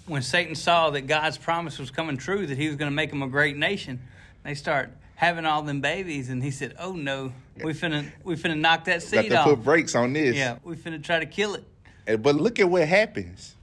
when 0.06 0.22
Satan 0.22 0.54
saw 0.54 0.90
that 0.90 1.02
God's 1.02 1.38
promise 1.38 1.78
was 1.78 1.90
coming 1.90 2.16
true, 2.16 2.46
that 2.46 2.58
he 2.58 2.68
was 2.68 2.76
going 2.76 2.90
to 2.90 2.94
make 2.94 3.10
them 3.10 3.22
a 3.22 3.28
great 3.28 3.56
nation, 3.56 4.00
they 4.42 4.54
start 4.54 4.90
having 5.14 5.46
all 5.46 5.62
them 5.62 5.80
babies, 5.80 6.28
and 6.30 6.42
he 6.42 6.50
said, 6.50 6.74
"Oh 6.78 6.92
no, 6.92 7.32
we 7.62 7.72
finna 7.72 8.10
we 8.24 8.34
finna 8.36 8.58
knock 8.58 8.84
that 8.84 9.02
seed 9.02 9.28
Got 9.28 9.28
to 9.28 9.38
off. 9.38 9.56
Put 9.56 9.64
brakes 9.64 9.94
on 9.94 10.12
this. 10.12 10.36
Yeah, 10.36 10.58
we 10.64 10.76
finna 10.76 11.02
try 11.02 11.20
to 11.20 11.26
kill 11.26 11.54
it." 11.54 11.64
But 12.22 12.34
look 12.34 12.58
at 12.58 12.68
what 12.68 12.88
happens. 12.88 13.54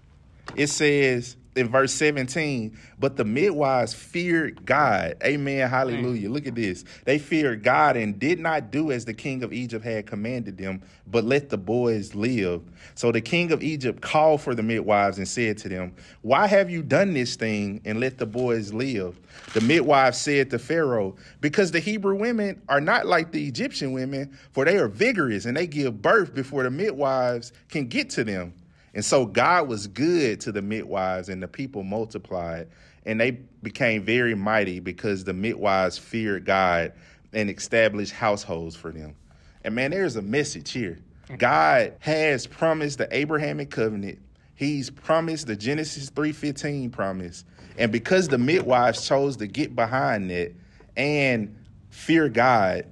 It 0.56 0.68
says 0.68 1.36
in 1.56 1.68
verse 1.68 1.94
17, 1.94 2.78
but 3.00 3.18
the 3.18 3.26
midwives 3.26 3.94
feared 3.94 4.66
God. 4.66 5.16
Amen. 5.24 5.68
Hallelujah. 5.70 6.30
Look 6.30 6.48
at 6.48 6.56
this. 6.56 6.86
They 7.06 7.18
feared 7.18 7.64
God 7.64 7.98
and 7.98 8.20
did 8.20 8.40
not 8.40 8.72
do 8.72 8.92
as 8.92 9.06
the 9.06 9.14
king 9.14 9.44
of 9.44 9.52
Egypt 9.52 9.84
had 9.84 10.06
commanded 10.06 10.58
them, 10.58 10.82
but 11.08 11.24
let 11.24 11.50
the 11.50 11.58
boys 11.58 12.14
live. 12.14 12.62
So 12.96 13.12
the 13.12 13.22
king 13.22 13.52
of 13.52 13.64
Egypt 13.64 14.02
called 14.02 14.42
for 14.42 14.54
the 14.54 14.64
midwives 14.64 15.18
and 15.18 15.28
said 15.28 15.58
to 15.60 15.70
them, 15.70 15.96
Why 16.22 16.48
have 16.48 16.70
you 16.70 16.84
done 16.84 17.14
this 17.14 17.36
thing 17.36 17.82
and 17.84 18.00
let 18.00 18.18
the 18.18 18.28
boys 18.28 18.72
live? 18.72 19.20
The 19.54 19.62
midwives 19.62 20.20
said 20.20 20.52
to 20.52 20.60
Pharaoh, 20.60 21.16
Because 21.42 21.72
the 21.72 21.80
Hebrew 21.80 22.16
women 22.16 22.62
are 22.70 22.82
not 22.82 23.08
like 23.08 23.32
the 23.32 23.48
Egyptian 23.48 23.92
women, 23.92 24.38
for 24.52 24.66
they 24.66 24.78
are 24.78 24.88
vigorous 24.88 25.46
and 25.46 25.58
they 25.58 25.68
give 25.68 26.02
birth 26.02 26.34
before 26.36 26.64
the 26.64 26.72
midwives 26.72 27.54
can 27.70 27.88
get 27.88 28.12
to 28.12 28.24
them. 28.24 28.54
And 28.94 29.06
so 29.06 29.26
God 29.26 29.68
was 29.68 29.88
good 29.88 30.40
to 30.42 30.52
the 30.52 30.62
midwives, 30.62 31.30
and 31.30 31.42
the 31.42 31.48
people 31.48 31.84
multiplied, 31.84 32.68
and 33.06 33.20
they 33.20 33.32
became 33.62 34.04
very 34.04 34.36
mighty 34.36 34.80
because 34.80 35.24
the 35.24 35.34
midwives 35.34 35.98
feared 35.98 36.46
God 36.46 36.94
and 37.34 37.50
established 37.50 38.14
households 38.14 38.76
for 38.76 38.92
them. 38.92 39.16
And 39.64 39.76
man, 39.76 39.92
there's 39.92 40.16
a 40.16 40.22
message 40.22 40.72
here. 40.72 41.00
God 41.38 41.94
has 42.00 42.48
promised 42.48 42.98
the 42.98 43.08
Abrahamic 43.16 43.70
covenant. 43.70 44.20
He's 44.56 44.90
promised 44.90 45.46
the 45.48 45.56
Genesis 45.56 46.10
3:15 46.10 46.90
promise. 46.90 47.46
And 47.78 47.92
because 47.92 48.28
the 48.28 48.40
midwives 48.40 49.08
chose 49.08 49.38
to 49.38 49.48
get 49.48 49.76
behind 49.76 50.32
it 50.32 50.56
and 50.98 51.56
fear 51.90 52.28
God, 52.30 52.88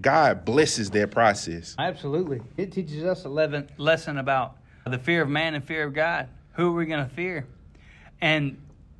God 0.00 0.44
blesses 0.44 0.90
their 0.90 1.06
process. 1.06 1.76
Absolutely. 1.78 2.40
It 2.56 2.72
teaches 2.72 3.04
us 3.04 3.24
a 3.24 3.28
lesson 3.28 4.18
about 4.18 4.56
the 4.90 4.98
fear 4.98 5.22
of 5.22 5.28
man 5.28 5.54
and 5.54 5.64
fear 5.64 5.84
of 5.84 5.94
God. 5.94 6.28
Who 6.54 6.68
are 6.68 6.72
we 6.72 6.86
going 6.86 7.08
to 7.08 7.14
fear? 7.14 7.46
And 8.20 8.56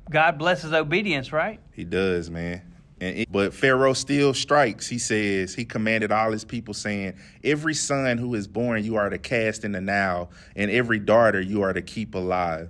God 0.09 0.37
blesses 0.37 0.73
obedience, 0.73 1.31
right? 1.31 1.59
He 1.73 1.83
does, 1.83 2.29
man. 2.29 2.61
It, 2.99 3.31
but 3.31 3.53
Pharaoh 3.53 3.93
still 3.93 4.33
strikes. 4.33 4.87
He 4.87 4.97
says, 4.97 5.53
He 5.53 5.65
commanded 5.65 6.11
all 6.11 6.31
his 6.31 6.45
people, 6.45 6.73
saying, 6.73 7.15
Every 7.43 7.73
son 7.73 8.17
who 8.17 8.33
is 8.35 8.47
born 8.47 8.83
you 8.83 8.95
are 8.95 9.09
to 9.09 9.17
cast 9.17 9.65
in 9.65 9.73
the 9.73 9.81
Nile, 9.81 10.31
and 10.55 10.71
every 10.71 10.99
daughter 10.99 11.41
you 11.41 11.63
are 11.63 11.73
to 11.73 11.81
keep 11.81 12.15
alive. 12.15 12.69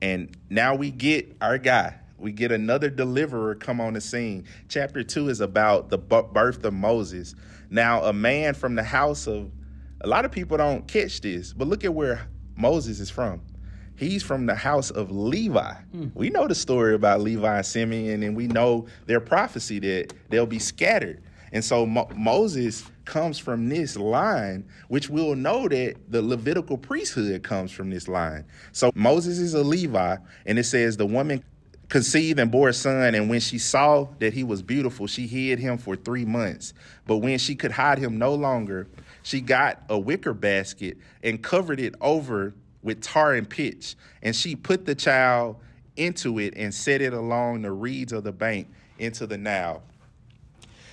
And 0.00 0.36
now 0.48 0.74
we 0.74 0.90
get 0.90 1.36
our 1.40 1.58
guy. 1.58 1.98
We 2.18 2.32
get 2.32 2.52
another 2.52 2.88
deliverer 2.88 3.54
come 3.54 3.80
on 3.80 3.94
the 3.94 4.00
scene. 4.00 4.44
Chapter 4.68 5.02
2 5.02 5.28
is 5.28 5.40
about 5.40 5.90
the 5.90 5.98
birth 5.98 6.64
of 6.64 6.72
Moses. 6.72 7.34
Now, 7.70 8.04
a 8.04 8.12
man 8.12 8.54
from 8.54 8.76
the 8.76 8.82
house 8.82 9.26
of, 9.26 9.50
a 10.00 10.06
lot 10.06 10.24
of 10.24 10.30
people 10.30 10.56
don't 10.56 10.86
catch 10.86 11.20
this, 11.20 11.52
but 11.52 11.66
look 11.66 11.84
at 11.84 11.92
where 11.92 12.28
Moses 12.56 13.00
is 13.00 13.10
from. 13.10 13.40
He's 13.96 14.22
from 14.22 14.46
the 14.46 14.54
house 14.54 14.90
of 14.90 15.10
Levi. 15.10 15.72
Mm. 15.94 16.10
We 16.14 16.30
know 16.30 16.48
the 16.48 16.54
story 16.54 16.94
about 16.94 17.20
Levi 17.20 17.56
and 17.56 17.66
Simeon, 17.66 18.22
and 18.22 18.36
we 18.36 18.48
know 18.48 18.86
their 19.06 19.20
prophecy 19.20 19.78
that 19.80 20.12
they'll 20.30 20.46
be 20.46 20.58
scattered. 20.58 21.22
And 21.52 21.64
so 21.64 21.86
Mo- 21.86 22.10
Moses 22.16 22.84
comes 23.04 23.38
from 23.38 23.68
this 23.68 23.96
line, 23.96 24.64
which 24.88 25.08
we'll 25.08 25.36
know 25.36 25.68
that 25.68 25.94
the 26.08 26.20
Levitical 26.20 26.76
priesthood 26.76 27.44
comes 27.44 27.70
from 27.70 27.90
this 27.90 28.08
line. 28.08 28.44
So 28.72 28.90
Moses 28.96 29.38
is 29.38 29.54
a 29.54 29.62
Levi, 29.62 30.16
and 30.46 30.58
it 30.58 30.64
says 30.64 30.96
the 30.96 31.06
woman 31.06 31.44
conceived 31.88 32.40
and 32.40 32.50
bore 32.50 32.70
a 32.70 32.72
son, 32.72 33.14
and 33.14 33.30
when 33.30 33.38
she 33.38 33.58
saw 33.58 34.08
that 34.18 34.32
he 34.32 34.42
was 34.42 34.62
beautiful, 34.62 35.06
she 35.06 35.28
hid 35.28 35.60
him 35.60 35.78
for 35.78 35.94
three 35.94 36.24
months. 36.24 36.74
But 37.06 37.18
when 37.18 37.38
she 37.38 37.54
could 37.54 37.70
hide 37.70 37.98
him 37.98 38.18
no 38.18 38.34
longer, 38.34 38.88
she 39.24 39.40
got 39.40 39.82
a 39.88 39.98
wicker 39.98 40.34
basket 40.34 40.98
and 41.22 41.42
covered 41.42 41.80
it 41.80 41.94
over 42.02 42.54
with 42.82 43.00
tar 43.00 43.32
and 43.34 43.48
pitch, 43.48 43.96
and 44.22 44.36
she 44.36 44.54
put 44.54 44.84
the 44.84 44.94
child 44.94 45.56
into 45.96 46.38
it 46.38 46.52
and 46.56 46.72
set 46.72 47.00
it 47.00 47.14
along 47.14 47.62
the 47.62 47.72
reeds 47.72 48.12
of 48.12 48.22
the 48.22 48.32
bank 48.32 48.68
into 48.98 49.26
the 49.26 49.38
Nile. 49.38 49.82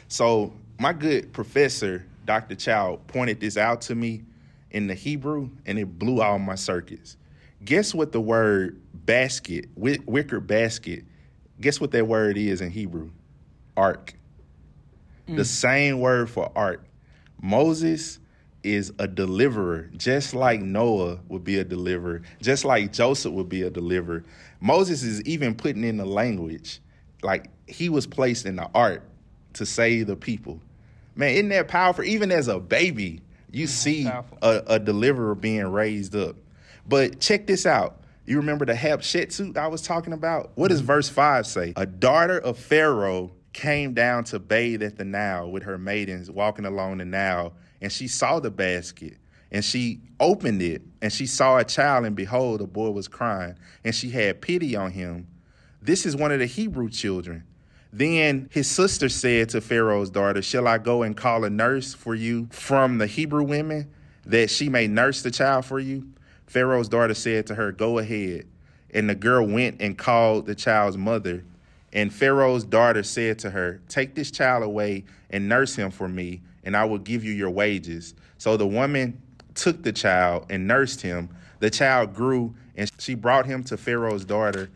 So 0.07 0.53
my 0.79 0.93
good 0.93 1.33
professor, 1.33 2.05
Dr. 2.25 2.55
Chou, 2.55 2.99
pointed 3.07 3.41
this 3.41 3.57
out 3.57 3.81
to 3.81 3.95
me 3.95 4.23
in 4.71 4.87
the 4.87 4.95
Hebrew, 4.95 5.49
and 5.65 5.77
it 5.77 5.99
blew 5.99 6.21
all 6.21 6.39
my 6.39 6.55
circuits. 6.55 7.17
Guess 7.65 7.93
what 7.93 8.13
the 8.13 8.21
word 8.21 8.81
basket, 8.93 9.65
wicker 9.75 10.39
basket, 10.39 11.03
guess 11.59 11.81
what 11.81 11.91
that 11.91 12.07
word 12.07 12.37
is 12.37 12.61
in 12.61 12.71
Hebrew? 12.71 13.11
Ark. 13.75 14.13
Mm. 15.27 15.35
The 15.35 15.45
same 15.45 15.99
word 15.99 16.29
for 16.29 16.49
ark. 16.55 16.85
Moses 17.41 18.19
is 18.63 18.93
a 18.99 19.07
deliverer, 19.07 19.89
just 19.97 20.33
like 20.33 20.61
Noah 20.61 21.19
would 21.27 21.43
be 21.43 21.59
a 21.59 21.63
deliverer, 21.63 22.21
just 22.41 22.65
like 22.65 22.93
Joseph 22.93 23.33
would 23.33 23.49
be 23.49 23.63
a 23.63 23.69
deliverer. 23.69 24.23
Moses 24.59 25.03
is 25.03 25.21
even 25.23 25.55
putting 25.55 25.83
in 25.83 25.97
the 25.97 26.05
language, 26.05 26.79
like 27.23 27.47
he 27.67 27.89
was 27.89 28.05
placed 28.05 28.45
in 28.45 28.55
the 28.55 28.69
ark 28.73 29.03
to 29.53 29.65
save 29.65 30.07
the 30.07 30.15
people. 30.15 30.61
Man, 31.15 31.31
isn't 31.31 31.49
that 31.49 31.67
powerful? 31.67 32.03
Even 32.03 32.31
as 32.31 32.47
a 32.47 32.59
baby, 32.59 33.21
you 33.51 33.67
see 33.67 34.07
a, 34.07 34.23
a, 34.67 34.79
deliverer 34.79 35.35
being 35.35 35.67
raised 35.67 36.15
up. 36.15 36.35
But 36.87 37.19
check 37.19 37.47
this 37.47 37.65
out. 37.65 37.97
You 38.25 38.37
remember 38.37 38.65
the 38.65 38.73
Hatshepsut 38.73 39.57
I 39.57 39.67
was 39.67 39.81
talking 39.81 40.13
about? 40.13 40.51
What 40.55 40.69
does 40.69 40.79
mm-hmm. 40.79 40.87
verse 40.87 41.09
5 41.09 41.45
say? 41.47 41.73
A 41.75 41.85
daughter 41.85 42.37
of 42.37 42.57
Pharaoh 42.57 43.31
came 43.51 43.93
down 43.93 44.23
to 44.25 44.39
bathe 44.39 44.81
at 44.81 44.97
the 44.97 45.03
Nile 45.03 45.51
with 45.51 45.63
her 45.63 45.77
maidens 45.77 46.31
walking 46.31 46.65
along 46.65 46.99
the 46.99 47.05
Nile 47.05 47.53
and 47.81 47.91
she 47.91 48.07
saw 48.07 48.39
the 48.39 48.51
basket 48.51 49.17
and 49.51 49.65
she 49.65 49.99
opened 50.19 50.61
it 50.61 50.81
and 51.01 51.11
she 51.11 51.25
saw 51.25 51.57
a 51.57 51.63
child 51.63 52.05
and 52.05 52.15
behold 52.15 52.61
a 52.61 52.67
boy 52.67 52.89
was 52.91 53.07
crying 53.07 53.55
and 53.83 53.93
she 53.93 54.09
had 54.09 54.41
pity 54.41 54.75
on 54.75 54.91
him. 54.91 55.27
This 55.81 56.05
is 56.05 56.15
one 56.15 56.31
of 56.31 56.39
the 56.39 56.45
hebrew 56.45 56.89
children. 56.89 57.43
Then 57.91 58.49
his 58.51 58.69
sister 58.69 59.09
said 59.09 59.49
to 59.49 59.59
pharaoh's 59.59 60.09
daughter 60.09 60.41
shall 60.41 60.67
i 60.67 60.77
go 60.77 61.03
and 61.03 61.17
call 61.17 61.43
a 61.43 61.49
nurse 61.49 61.93
for 61.93 62.15
you 62.15 62.47
from 62.51 62.99
the 62.99 63.07
hebrew 63.07 63.43
women 63.43 63.91
that 64.25 64.49
she 64.49 64.69
may 64.69 64.87
nurse 64.87 65.21
the 65.21 65.31
child 65.31 65.65
for 65.65 65.79
you? 65.79 66.07
Pharaoh's 66.45 66.89
daughter 66.89 67.13
said 67.13 67.47
to 67.47 67.55
her 67.55 67.71
go 67.71 67.99
ahead. 67.99 68.47
And 68.93 69.09
the 69.09 69.15
girl 69.15 69.47
went 69.47 69.81
and 69.81 69.97
called 69.97 70.45
the 70.45 70.55
child's 70.55 70.97
mother. 70.97 71.45
And 71.93 72.13
pharaoh's 72.13 72.63
daughter 72.63 73.03
said 73.03 73.39
to 73.39 73.49
her 73.49 73.81
take 73.89 74.15
this 74.15 74.31
child 74.31 74.63
away 74.63 75.05
and 75.29 75.49
nurse 75.49 75.75
him 75.75 75.91
for 75.91 76.07
me 76.07 76.41
and 76.63 76.75
I 76.75 76.85
will 76.85 76.97
give 76.97 77.23
you 77.23 77.31
your 77.31 77.49
wages. 77.49 78.13
So 78.37 78.57
the 78.57 78.67
woman 78.67 79.21
took 79.55 79.83
the 79.83 79.91
child 79.91 80.45
and 80.49 80.67
nursed 80.67 81.01
him. 81.01 81.29
The 81.59 81.69
child 81.69 82.13
grew, 82.13 82.55
and 82.75 82.91
she 82.97 83.15
brought 83.15 83.45
him 83.45 83.63
to 83.65 83.77
Pharaoh's 83.77 84.25
daughter, 84.25 84.69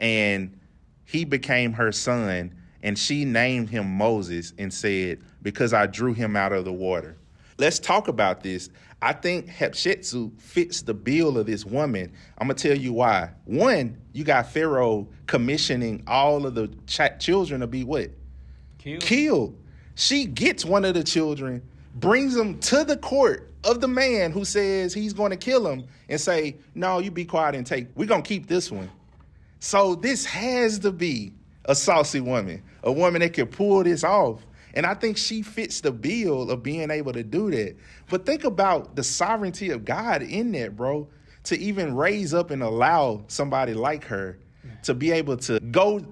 and 0.00 0.58
he 1.04 1.24
became 1.24 1.72
her 1.74 1.92
son. 1.92 2.54
And 2.82 2.98
she 2.98 3.24
named 3.24 3.70
him 3.70 3.86
Moses 3.86 4.52
and 4.58 4.72
said, 4.74 5.20
Because 5.42 5.72
I 5.72 5.86
drew 5.86 6.14
him 6.14 6.34
out 6.34 6.52
of 6.52 6.64
the 6.64 6.72
water. 6.72 7.16
Let's 7.58 7.78
talk 7.78 8.08
about 8.08 8.42
this. 8.42 8.70
I 9.00 9.12
think 9.12 9.48
Hatshepsut 9.48 10.40
fits 10.40 10.82
the 10.82 10.94
bill 10.94 11.38
of 11.38 11.46
this 11.46 11.64
woman. 11.64 12.12
I'm 12.38 12.48
gonna 12.48 12.54
tell 12.54 12.76
you 12.76 12.92
why. 12.92 13.30
One, 13.44 13.98
you 14.12 14.24
got 14.24 14.50
Pharaoh 14.50 15.08
commissioning 15.26 16.02
all 16.06 16.46
of 16.46 16.54
the 16.54 16.68
ch- 16.86 17.18
children 17.18 17.60
to 17.60 17.66
be 17.66 17.84
what? 17.84 18.10
Killed. 18.78 19.02
Killed. 19.02 19.61
She 20.02 20.24
gets 20.24 20.64
one 20.64 20.84
of 20.84 20.94
the 20.94 21.04
children, 21.04 21.62
brings 21.94 22.34
them 22.34 22.58
to 22.58 22.82
the 22.82 22.96
court 22.96 23.52
of 23.62 23.80
the 23.80 23.86
man 23.86 24.32
who 24.32 24.44
says 24.44 24.92
he's 24.92 25.12
going 25.12 25.30
to 25.30 25.36
kill 25.36 25.64
him 25.64 25.84
and 26.08 26.20
say, 26.20 26.56
No, 26.74 26.98
you 26.98 27.12
be 27.12 27.24
quiet 27.24 27.54
and 27.54 27.64
take, 27.64 27.86
we're 27.94 28.08
going 28.08 28.24
to 28.24 28.28
keep 28.28 28.48
this 28.48 28.68
one. 28.68 28.90
So 29.60 29.94
this 29.94 30.24
has 30.24 30.80
to 30.80 30.90
be 30.90 31.32
a 31.66 31.76
saucy 31.76 32.18
woman, 32.18 32.64
a 32.82 32.90
woman 32.90 33.20
that 33.20 33.32
can 33.32 33.46
pull 33.46 33.84
this 33.84 34.02
off. 34.02 34.44
And 34.74 34.86
I 34.86 34.94
think 34.94 35.16
she 35.16 35.40
fits 35.40 35.80
the 35.80 35.92
bill 35.92 36.50
of 36.50 36.64
being 36.64 36.90
able 36.90 37.12
to 37.12 37.22
do 37.22 37.52
that. 37.52 37.76
But 38.10 38.26
think 38.26 38.42
about 38.42 38.96
the 38.96 39.04
sovereignty 39.04 39.70
of 39.70 39.84
God 39.84 40.22
in 40.22 40.50
that, 40.52 40.74
bro, 40.74 41.06
to 41.44 41.56
even 41.56 41.94
raise 41.94 42.34
up 42.34 42.50
and 42.50 42.64
allow 42.64 43.22
somebody 43.28 43.72
like 43.72 44.02
her 44.06 44.36
to 44.82 44.94
be 44.94 45.12
able 45.12 45.36
to 45.36 45.60
go 45.60 46.04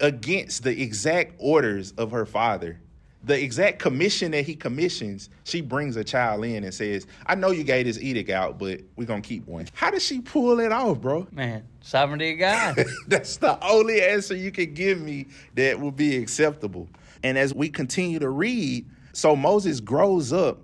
against 0.00 0.64
the 0.64 0.82
exact 0.82 1.34
orders 1.38 1.92
of 1.92 2.10
her 2.10 2.26
father 2.26 2.80
the 3.24 3.42
exact 3.42 3.78
commission 3.78 4.30
that 4.32 4.42
he 4.42 4.54
commissions, 4.54 5.28
she 5.44 5.60
brings 5.60 5.96
a 5.96 6.04
child 6.04 6.44
in 6.44 6.64
and 6.64 6.72
says, 6.72 7.06
I 7.26 7.34
know 7.34 7.50
you 7.50 7.64
gave 7.64 7.86
this 7.86 7.98
edict 7.98 8.30
out, 8.30 8.58
but 8.58 8.80
we're 8.96 9.06
going 9.06 9.22
to 9.22 9.28
keep 9.28 9.46
one. 9.46 9.66
How 9.74 9.90
does 9.90 10.04
she 10.04 10.20
pull 10.20 10.60
it 10.60 10.72
off, 10.72 11.00
bro? 11.00 11.26
Man, 11.32 11.66
sovereignty 11.80 12.32
of 12.32 12.38
God. 12.38 12.84
That's 13.08 13.36
the 13.36 13.62
only 13.64 14.00
answer 14.00 14.36
you 14.36 14.52
can 14.52 14.72
give 14.72 15.00
me 15.00 15.26
that 15.54 15.78
will 15.80 15.90
be 15.90 16.16
acceptable. 16.16 16.88
And 17.24 17.36
as 17.36 17.52
we 17.52 17.68
continue 17.68 18.20
to 18.20 18.30
read, 18.30 18.86
so 19.12 19.34
Moses 19.34 19.80
grows 19.80 20.32
up 20.32 20.60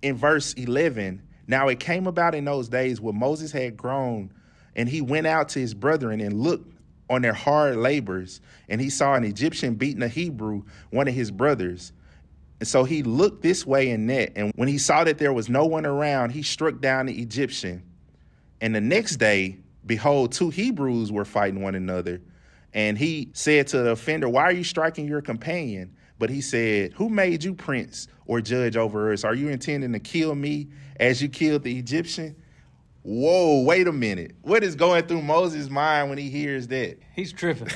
in 0.00 0.16
verse 0.16 0.54
11. 0.54 1.22
Now 1.46 1.68
it 1.68 1.78
came 1.78 2.06
about 2.06 2.34
in 2.34 2.46
those 2.46 2.68
days 2.68 3.00
when 3.00 3.18
Moses 3.18 3.52
had 3.52 3.76
grown 3.76 4.32
and 4.74 4.88
he 4.88 5.02
went 5.02 5.26
out 5.26 5.50
to 5.50 5.58
his 5.58 5.74
brethren 5.74 6.20
and 6.20 6.40
looked 6.40 6.71
on 7.12 7.20
their 7.20 7.34
hard 7.34 7.76
labors, 7.76 8.40
and 8.70 8.80
he 8.80 8.88
saw 8.88 9.12
an 9.14 9.22
Egyptian 9.22 9.74
beating 9.74 10.02
a 10.02 10.08
Hebrew, 10.08 10.62
one 10.88 11.06
of 11.08 11.14
his 11.14 11.30
brothers. 11.30 11.92
And 12.58 12.66
so 12.66 12.84
he 12.84 13.02
looked 13.02 13.42
this 13.42 13.66
way 13.66 13.90
and 13.90 14.08
that, 14.08 14.32
and 14.34 14.50
when 14.56 14.66
he 14.66 14.78
saw 14.78 15.04
that 15.04 15.18
there 15.18 15.32
was 15.32 15.50
no 15.50 15.66
one 15.66 15.84
around, 15.84 16.30
he 16.30 16.42
struck 16.42 16.80
down 16.80 17.06
the 17.06 17.20
Egyptian. 17.20 17.82
And 18.62 18.74
the 18.74 18.80
next 18.80 19.16
day, 19.16 19.58
behold, 19.84 20.32
two 20.32 20.48
Hebrews 20.48 21.12
were 21.12 21.26
fighting 21.26 21.60
one 21.60 21.74
another. 21.74 22.22
And 22.72 22.96
he 22.96 23.28
said 23.34 23.66
to 23.68 23.82
the 23.82 23.90
offender, 23.90 24.26
Why 24.26 24.44
are 24.44 24.52
you 24.52 24.64
striking 24.64 25.06
your 25.06 25.20
companion? 25.20 25.94
But 26.18 26.30
he 26.30 26.40
said, 26.40 26.94
Who 26.94 27.10
made 27.10 27.44
you 27.44 27.52
prince 27.52 28.08
or 28.24 28.40
judge 28.40 28.78
over 28.78 29.12
us? 29.12 29.22
Are 29.22 29.34
you 29.34 29.50
intending 29.50 29.92
to 29.92 29.98
kill 29.98 30.34
me 30.34 30.68
as 30.98 31.20
you 31.20 31.28
killed 31.28 31.64
the 31.64 31.78
Egyptian? 31.78 32.36
Whoa, 33.02 33.62
wait 33.62 33.88
a 33.88 33.92
minute. 33.92 34.36
What 34.42 34.62
is 34.62 34.76
going 34.76 35.06
through 35.06 35.22
Moses' 35.22 35.68
mind 35.68 36.08
when 36.08 36.18
he 36.18 36.30
hears 36.30 36.68
that? 36.68 36.98
He's 37.14 37.32
tripping. 37.32 37.68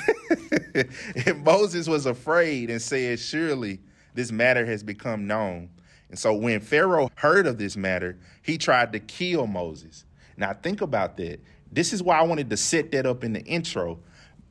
and 1.26 1.44
Moses 1.44 1.88
was 1.88 2.06
afraid 2.06 2.70
and 2.70 2.80
said, 2.80 3.18
Surely 3.18 3.80
this 4.14 4.30
matter 4.30 4.64
has 4.64 4.84
become 4.84 5.26
known. 5.26 5.70
And 6.10 6.18
so 6.18 6.32
when 6.32 6.60
Pharaoh 6.60 7.10
heard 7.16 7.48
of 7.48 7.58
this 7.58 7.76
matter, 7.76 8.18
he 8.42 8.56
tried 8.56 8.92
to 8.92 9.00
kill 9.00 9.48
Moses. 9.48 10.04
Now 10.36 10.52
think 10.52 10.80
about 10.80 11.16
that. 11.16 11.40
This 11.72 11.92
is 11.92 12.02
why 12.02 12.18
I 12.18 12.22
wanted 12.22 12.48
to 12.50 12.56
set 12.56 12.92
that 12.92 13.04
up 13.04 13.24
in 13.24 13.32
the 13.32 13.42
intro. 13.42 13.98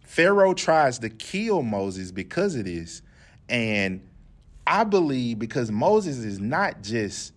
Pharaoh 0.01 0.53
tries 0.53 0.99
to 0.99 1.09
kill 1.09 1.61
Moses 1.61 2.11
because 2.11 2.55
of 2.55 2.65
this. 2.65 3.01
And 3.47 4.01
I 4.67 4.83
believe 4.83 5.39
because 5.39 5.71
Moses 5.71 6.17
is 6.17 6.39
not 6.39 6.81
just 6.81 7.33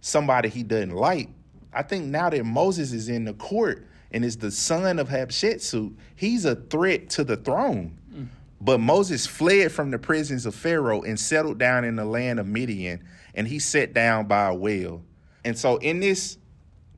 somebody 0.00 0.48
he 0.48 0.62
doesn't 0.62 0.94
like, 0.94 1.28
I 1.76 1.82
think 1.82 2.06
now 2.06 2.30
that 2.30 2.44
Moses 2.44 2.92
is 2.92 3.08
in 3.08 3.24
the 3.24 3.34
court 3.34 3.86
and 4.10 4.24
is 4.24 4.38
the 4.38 4.50
son 4.50 4.98
of 4.98 5.08
Hatshepsut, 5.08 5.94
he's 6.14 6.44
a 6.44 6.56
threat 6.56 7.10
to 7.10 7.24
the 7.24 7.36
throne. 7.36 7.98
Mm. 8.12 8.28
But 8.60 8.80
Moses 8.80 9.26
fled 9.26 9.70
from 9.70 9.90
the 9.90 9.98
prisons 9.98 10.46
of 10.46 10.54
Pharaoh 10.54 11.02
and 11.02 11.20
settled 11.20 11.58
down 11.58 11.84
in 11.84 11.96
the 11.96 12.04
land 12.04 12.40
of 12.40 12.46
Midian, 12.46 13.04
and 13.34 13.46
he 13.46 13.58
sat 13.58 13.92
down 13.92 14.26
by 14.26 14.46
a 14.46 14.54
well. 14.54 15.02
And 15.44 15.56
so, 15.56 15.76
in 15.76 16.00
this 16.00 16.38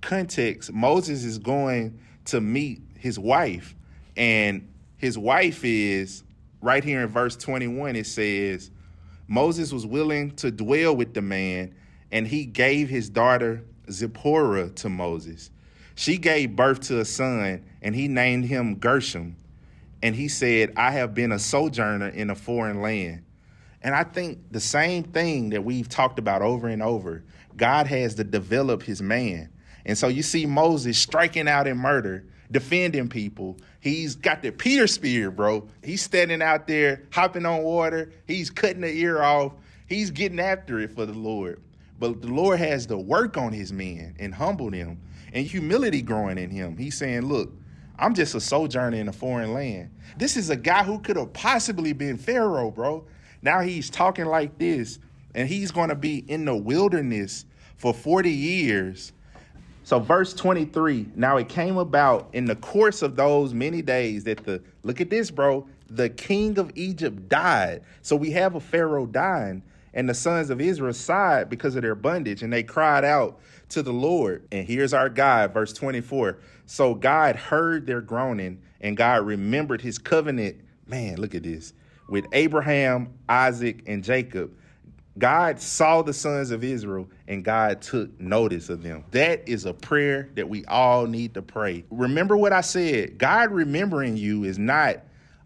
context, 0.01 0.73
Moses 0.73 1.25
is 1.25 1.39
going 1.39 1.99
to 2.27 2.41
meet 2.41 2.81
his 2.97 3.19
wife, 3.19 3.75
and 4.17 4.69
his 4.97 5.19
wife 5.19 5.65
is 5.65 6.23
right 6.61 6.85
here 6.85 7.03
in 7.03 7.09
verse 7.09 7.37
21, 7.37 7.97
it 7.97 8.07
says, 8.07 8.71
Moses 9.27 9.73
was 9.73 9.87
willing 9.87 10.35
to 10.37 10.51
dwell 10.51 10.97
with 10.97 11.15
the 11.15 11.23
man, 11.23 11.75
and 12.11 12.27
he 12.27 12.45
gave 12.45 12.89
his 12.89 13.11
daughter 13.11 13.65
Zipporah 13.91 14.71
to 14.71 14.89
Moses. 14.89 15.51
She 15.95 16.17
gave 16.19 16.55
birth 16.55 16.81
to 16.83 17.01
a 17.01 17.05
son, 17.05 17.65
and 17.83 17.95
he 17.95 18.09
named 18.09 18.45
him 18.45 18.77
Gershom. 18.77 19.37
And 20.03 20.15
he 20.15 20.29
said, 20.29 20.73
I 20.77 20.93
have 20.93 21.15
been 21.15 21.33
a 21.33 21.39
sojourner 21.39 22.09
in 22.09 22.31
a 22.31 22.35
foreign 22.35 22.81
land. 22.81 23.25
And 23.83 23.95
I 23.95 24.05
think 24.05 24.39
the 24.51 24.61
same 24.61 25.05
thing 25.05 25.51
that 25.51 25.65
we've 25.65 25.89
talked 25.89 26.19
about 26.19 26.43
over 26.43 26.69
and 26.69 26.83
over 26.83 27.25
God 27.57 27.89
has 27.89 28.15
to 28.15 28.25
develop 28.25 28.83
his 28.83 29.03
man. 29.03 29.51
And 29.85 29.99
so 29.99 30.09
you 30.09 30.23
see 30.23 30.47
Moses 30.47 30.97
striking 30.97 31.49
out 31.49 31.67
in 31.67 31.77
murder, 31.77 32.25
defending 32.51 33.09
people. 33.09 33.59
He's 33.81 34.15
got 34.15 34.43
the 34.43 34.53
Peter 34.53 34.87
spear, 34.87 35.31
bro. 35.31 35.69
He's 35.83 36.03
standing 36.03 36.41
out 36.41 36.67
there 36.67 37.03
hopping 37.11 37.45
on 37.45 37.63
water. 37.63 38.13
He's 38.27 38.49
cutting 38.49 38.83
the 38.83 38.93
ear 38.93 39.23
off. 39.23 39.53
He's 39.87 40.11
getting 40.11 40.41
after 40.41 40.79
it 40.79 40.93
for 40.93 41.05
the 41.05 41.13
Lord. 41.13 41.61
But 41.99 42.23
the 42.23 42.29
Lord 42.29 42.59
has 42.59 42.87
to 42.87 42.97
work 42.97 43.37
on 43.37 43.53
his 43.53 43.73
men 43.73 44.17
and 44.19 44.35
humble 44.35 44.71
them 44.71 45.01
and 45.33 45.47
humility 45.47 46.03
growing 46.03 46.39
in 46.39 46.51
him. 46.51 46.77
He's 46.77 46.97
saying, 46.97 47.23
Look, 47.23 47.53
I'm 47.99 48.15
just 48.15 48.35
a 48.35 48.41
sojourner 48.41 48.97
in 48.97 49.09
a 49.09 49.13
foreign 49.13 49.53
land. 49.53 49.91
This 50.17 50.37
is 50.37 50.51
a 50.51 50.57
guy 50.57 50.85
who 50.85 51.01
could 51.01 51.17
have 51.17 51.33
possibly 51.33 51.93
been 51.93 52.17
Pharaoh, 52.17 52.71
bro. 52.71 53.05
Now 53.43 53.61
he's 53.61 53.91
talking 53.91 54.27
like 54.27 54.59
this, 54.59 54.99
and 55.35 55.49
he's 55.49 55.71
going 55.71 55.89
to 55.89 55.95
be 55.95 56.19
in 56.29 56.45
the 56.45 56.55
wilderness 56.55 57.45
for 57.77 57.93
40 57.93 58.31
years. 58.31 59.13
So, 59.85 59.99
verse 59.99 60.35
23 60.35 61.09
now 61.17 61.39
it 61.39 61.49
came 61.49 61.79
about 61.79 62.29
in 62.35 62.45
the 62.45 62.57
course 62.57 63.03
of 63.03 63.17
those 63.17 63.55
many 63.55 63.81
days 63.81 64.25
that 64.25 64.45
the, 64.45 64.63
look 64.83 65.01
at 65.01 65.09
this, 65.11 65.31
bro, 65.31 65.67
the 65.89 66.11
king 66.11 66.59
of 66.59 66.71
Egypt 66.75 67.29
died. 67.29 67.83
So, 68.03 68.15
we 68.15 68.31
have 68.33 68.55
a 68.55 68.61
Pharaoh 68.61 69.07
dying, 69.07 69.63
and 69.99 70.09
the 70.09 70.15
sons 70.15 70.49
of 70.49 70.61
Israel 70.61 70.93
sighed 70.93 71.51
because 71.51 71.75
of 71.75 71.83
their 71.83 71.97
bondage, 71.97 72.45
and 72.45 72.53
they 72.53 72.63
cried 72.63 73.05
out 73.05 73.41
to 73.71 73.83
the 73.83 73.93
Lord. 73.93 74.47
And 74.53 74.65
here's 74.65 74.95
our 74.95 75.09
God, 75.09 75.53
verse 75.53 75.73
24. 75.73 76.39
So, 76.67 76.95
God 76.95 77.35
heard 77.35 77.85
their 77.85 78.01
groaning, 78.01 78.63
and 78.81 78.97
God 78.97 79.27
remembered 79.27 79.81
his 79.81 79.99
covenant. 79.99 80.61
Man, 80.87 81.17
look 81.17 81.35
at 81.35 81.43
this 81.43 81.73
with 82.09 82.27
Abraham, 82.33 83.13
Isaac, 83.29 83.83
and 83.89 84.05
Jacob. 84.05 84.55
God 85.19 85.61
saw 85.61 86.03
the 86.03 86.13
sons 86.13 86.53
of 86.53 86.63
Israel 86.63 87.09
and 87.27 87.45
God 87.45 87.83
took 87.83 88.21
notice 88.21 88.69
of 88.69 88.85
them. 88.85 89.05
That 89.11 89.49
is 89.49 89.65
a 89.65 89.75
prayer 89.75 90.29
that 90.37 90.49
we 90.49 90.65
all 90.67 91.09
need 91.09 91.35
to 91.35 91.43
pray. 91.43 91.85
Remember 91.91 92.37
what 92.37 92.53
I 92.53 92.61
said 92.61 93.19
God 93.19 93.51
remembering 93.51 94.17
you 94.17 94.45
is 94.45 94.61
not, 94.61 94.99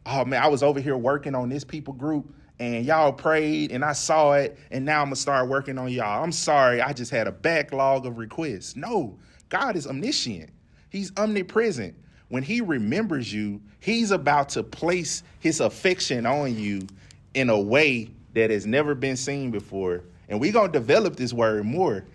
oh 0.05 0.27
man, 0.27 0.43
I 0.43 0.49
was 0.49 0.63
over 0.63 0.79
here 0.79 0.99
working 0.99 1.35
on 1.35 1.49
this 1.49 1.65
people 1.65 1.95
group 1.95 2.35
and 2.63 2.85
y'all 2.87 3.13
prayed 3.13 3.73
and 3.73 3.85
I 3.85 3.93
saw 3.93 4.33
it 4.35 4.59
and 4.71 4.85
now 4.85 5.01
I'm 5.01 5.07
gonna 5.07 5.17
start 5.17 5.49
working 5.49 5.79
on 5.79 5.89
y'all. 5.89 6.23
I'm 6.23 6.33
sorry, 6.33 6.81
I 6.81 6.93
just 6.93 7.11
had 7.11 7.27
a 7.27 7.33
backlog 7.33 8.07
of 8.07 8.19
requests. 8.19 8.77
No, 8.77 9.19
God 9.49 9.77
is 9.77 9.87
omniscient, 9.87 10.51
He's 10.91 11.13
omnipresent 11.17 11.95
when 12.33 12.43
he 12.43 12.63
remembers 12.63 13.31
you, 13.31 13.61
he's 13.79 14.11
about 14.11 14.49
to 14.49 14.63
place 14.63 15.23
his 15.41 15.61
affection 15.61 16.25
on 16.25 16.57
you 16.57 16.87
in 17.35 17.51
a 17.51 17.61
way 17.61 18.09
that 18.33 18.49
has 18.49 18.65
never 18.65 18.95
been 18.95 19.19
seen 19.19 19.51
before. 19.51 20.05
And 20.31 20.41
we're 20.41 20.51
to 20.73 20.79
develop 20.79 21.17
this 21.17 21.35
word 21.35 21.67
more. 21.67 22.07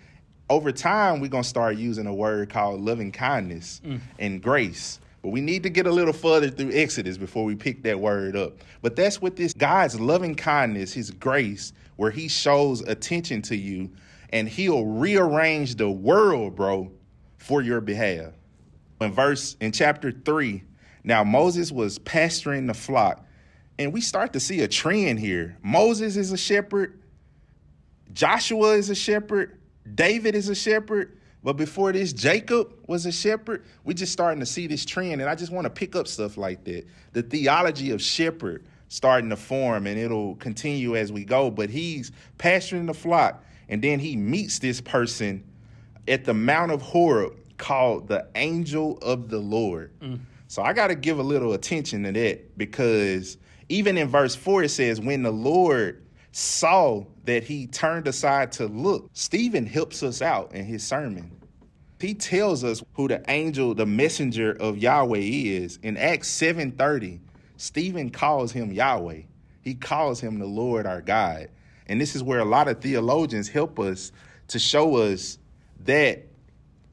Over 0.50 0.72
time, 0.72 1.20
we're 1.20 1.28
to 1.44 1.48
start 1.48 1.76
using 1.76 2.08
a 2.08 2.12
word 2.12 2.50
called 2.50 2.80
loving 2.80 3.12
kindness 3.12 3.80
mm. 3.86 4.00
and 4.18 4.42
grace. 4.42 4.98
But 5.28 5.34
we 5.34 5.42
need 5.42 5.62
to 5.64 5.68
get 5.68 5.86
a 5.86 5.92
little 5.92 6.14
further 6.14 6.48
through 6.48 6.70
Exodus 6.72 7.18
before 7.18 7.44
we 7.44 7.54
pick 7.54 7.82
that 7.82 8.00
word 8.00 8.34
up. 8.34 8.54
But 8.80 8.96
that's 8.96 9.20
what 9.20 9.36
this 9.36 9.52
God's 9.52 10.00
loving 10.00 10.34
kindness, 10.34 10.94
his 10.94 11.10
grace, 11.10 11.74
where 11.96 12.10
he 12.10 12.28
shows 12.28 12.80
attention 12.80 13.42
to 13.42 13.54
you 13.54 13.90
and 14.30 14.48
he'll 14.48 14.86
rearrange 14.86 15.74
the 15.74 15.90
world, 15.90 16.56
bro, 16.56 16.90
for 17.36 17.60
your 17.60 17.82
behalf 17.82 18.32
in 19.02 19.12
verse 19.12 19.54
in 19.60 19.70
chapter 19.70 20.10
3 20.10 20.62
now 21.04 21.22
moses 21.22 21.70
was 21.70 21.98
pasturing 22.00 22.66
the 22.66 22.74
flock 22.74 23.24
and 23.78 23.92
we 23.92 24.00
start 24.00 24.32
to 24.32 24.40
see 24.40 24.62
a 24.62 24.68
trend 24.68 25.18
here 25.20 25.56
moses 25.62 26.16
is 26.16 26.32
a 26.32 26.36
shepherd 26.36 27.00
joshua 28.12 28.72
is 28.72 28.90
a 28.90 28.94
shepherd 28.94 29.60
david 29.94 30.34
is 30.34 30.48
a 30.48 30.54
shepherd 30.54 31.17
but 31.42 31.54
before 31.54 31.92
this 31.92 32.12
jacob 32.12 32.72
was 32.86 33.06
a 33.06 33.12
shepherd 33.12 33.64
We're 33.84 33.94
just 33.94 34.12
starting 34.12 34.40
to 34.40 34.46
see 34.46 34.66
this 34.66 34.84
trend 34.84 35.20
and 35.20 35.28
i 35.28 35.34
just 35.34 35.52
want 35.52 35.64
to 35.64 35.70
pick 35.70 35.96
up 35.96 36.06
stuff 36.06 36.36
like 36.36 36.64
that 36.64 36.86
the 37.12 37.22
theology 37.22 37.90
of 37.90 38.02
shepherd 38.02 38.64
starting 38.88 39.30
to 39.30 39.36
form 39.36 39.86
and 39.86 39.98
it'll 39.98 40.36
continue 40.36 40.96
as 40.96 41.12
we 41.12 41.24
go 41.24 41.50
but 41.50 41.70
he's 41.70 42.12
pasturing 42.38 42.86
the 42.86 42.94
flock 42.94 43.44
and 43.68 43.82
then 43.82 43.98
he 43.98 44.16
meets 44.16 44.58
this 44.58 44.80
person 44.80 45.44
at 46.06 46.24
the 46.24 46.34
mount 46.34 46.72
of 46.72 46.80
horeb 46.80 47.34
called 47.58 48.08
the 48.08 48.26
angel 48.36 48.98
of 49.02 49.28
the 49.28 49.38
Lord. 49.38 49.90
Mm. 50.00 50.20
So 50.46 50.62
I 50.62 50.72
got 50.72 50.86
to 50.86 50.94
give 50.94 51.18
a 51.18 51.22
little 51.22 51.52
attention 51.52 52.04
to 52.04 52.12
that 52.12 52.56
because 52.56 53.36
even 53.68 53.98
in 53.98 54.08
verse 54.08 54.34
4, 54.34 54.62
it 54.62 54.70
says, 54.70 55.00
When 55.00 55.22
the 55.22 55.32
Lord 55.32 56.02
saw 56.38 57.04
that 57.24 57.44
he 57.44 57.66
turned 57.66 58.06
aside 58.06 58.52
to 58.52 58.66
look, 58.66 59.10
Stephen 59.12 59.66
helps 59.66 60.02
us 60.02 60.22
out 60.22 60.54
in 60.54 60.64
his 60.64 60.82
sermon. 60.82 61.30
He 62.00 62.14
tells 62.14 62.62
us 62.62 62.82
who 62.94 63.08
the 63.08 63.22
angel, 63.28 63.74
the 63.74 63.86
messenger 63.86 64.52
of 64.52 64.78
Yahweh 64.78 65.18
is. 65.18 65.78
In 65.82 65.96
Acts 65.96 66.28
7:30, 66.28 67.18
Stephen 67.56 68.10
calls 68.10 68.52
him 68.52 68.70
Yahweh. 68.70 69.22
He 69.62 69.74
calls 69.74 70.20
him 70.20 70.38
the 70.38 70.46
Lord 70.46 70.86
our 70.86 71.02
God. 71.02 71.48
And 71.88 72.00
this 72.00 72.14
is 72.14 72.22
where 72.22 72.38
a 72.38 72.44
lot 72.44 72.68
of 72.68 72.80
theologians 72.80 73.48
help 73.48 73.80
us 73.80 74.12
to 74.48 74.60
show 74.60 74.96
us 74.96 75.38
that 75.84 76.24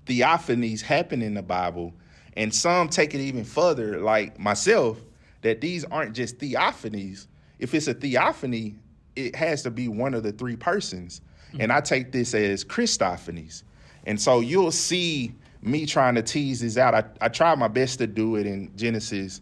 theophanies 0.08 0.81
happen 0.81 1.21
in 1.21 1.36
the 1.36 1.43
Bible, 1.43 1.93
and 2.36 2.53
some 2.53 2.89
take 2.89 3.13
it 3.13 3.21
even 3.21 3.43
further, 3.43 3.99
like 3.99 4.39
myself, 4.39 4.99
that 5.41 5.62
these 5.62 5.86
aren't 5.86 6.15
just 6.15 6.39
theophanies. 6.39 7.27
If 7.60 7.73
it's 7.75 7.88
a 7.88 7.93
theophany, 7.93 8.75
it 9.15 9.36
has 9.36 9.63
to 9.63 9.71
be 9.71 9.88
one 9.88 10.13
of 10.13 10.23
the 10.23 10.32
three 10.32 10.56
persons. 10.56 11.21
Mm-hmm. 11.49 11.62
And 11.62 11.71
I 11.71 11.82
take 11.82 12.12
this 12.12 12.34
as 12.34 12.63
Christophanies. 12.63 13.63
And 14.06 14.19
so 14.19 14.39
you'll 14.39 14.71
see 14.71 15.34
me 15.62 15.86
trying 15.86 16.15
to 16.15 16.21
tease 16.21 16.62
this 16.62 16.78
out. 16.78 16.93
I, 16.93 17.04
I 17.21 17.28
tried 17.28 17.58
my 17.58 17.67
best 17.67 17.99
to 17.99 18.08
do 18.08 18.36
it 18.36 18.45
in 18.45 18.71
Genesis 18.75 19.41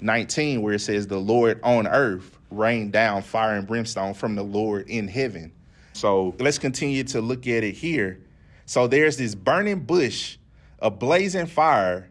19, 0.00 0.62
where 0.62 0.74
it 0.74 0.80
says, 0.80 1.06
The 1.06 1.18
Lord 1.18 1.60
on 1.62 1.86
earth 1.86 2.38
rained 2.50 2.92
down 2.92 3.22
fire 3.22 3.56
and 3.56 3.66
brimstone 3.66 4.14
from 4.14 4.34
the 4.34 4.42
Lord 4.42 4.88
in 4.88 5.08
heaven. 5.08 5.52
So 5.94 6.34
let's 6.38 6.58
continue 6.58 7.04
to 7.04 7.20
look 7.20 7.46
at 7.46 7.64
it 7.64 7.74
here. 7.74 8.20
So 8.66 8.86
there's 8.86 9.16
this 9.16 9.34
burning 9.34 9.80
bush, 9.80 10.38
a 10.78 10.90
blazing 10.90 11.46
fire 11.46 12.10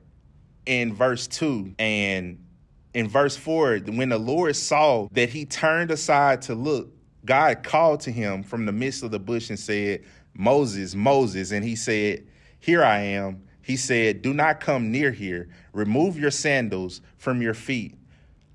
in 0.65 0.93
verse 0.93 1.27
2. 1.27 1.75
And 1.79 2.43
in 2.93 3.07
verse 3.07 3.37
4, 3.37 3.79
when 3.87 4.09
the 4.09 4.17
Lord 4.17 4.55
saw 4.55 5.07
that 5.11 5.29
he 5.29 5.45
turned 5.45 5.91
aside 5.91 6.43
to 6.43 6.55
look, 6.55 6.91
God 7.25 7.63
called 7.63 8.01
to 8.01 8.11
him 8.11 8.43
from 8.43 8.65
the 8.65 8.71
midst 8.71 9.03
of 9.03 9.11
the 9.11 9.19
bush 9.19 9.49
and 9.49 9.59
said, 9.59 10.03
Moses, 10.33 10.95
Moses. 10.95 11.51
And 11.51 11.63
he 11.63 11.75
said, 11.75 12.27
Here 12.59 12.83
I 12.83 12.99
am. 12.99 13.43
He 13.61 13.77
said, 13.77 14.21
Do 14.21 14.33
not 14.33 14.59
come 14.59 14.91
near 14.91 15.11
here. 15.11 15.49
Remove 15.73 16.17
your 16.17 16.31
sandals 16.31 17.01
from 17.17 17.41
your 17.41 17.53
feet, 17.53 17.95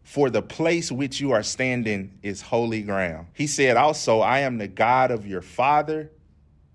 for 0.02 0.30
the 0.30 0.42
place 0.42 0.90
which 0.90 1.20
you 1.20 1.32
are 1.32 1.42
standing 1.42 2.18
is 2.22 2.42
holy 2.42 2.82
ground. 2.82 3.28
He 3.32 3.46
said 3.46 3.76
also, 3.76 4.20
I 4.20 4.40
am 4.40 4.58
the 4.58 4.68
God 4.68 5.10
of 5.10 5.26
your 5.26 5.42
father, 5.42 6.10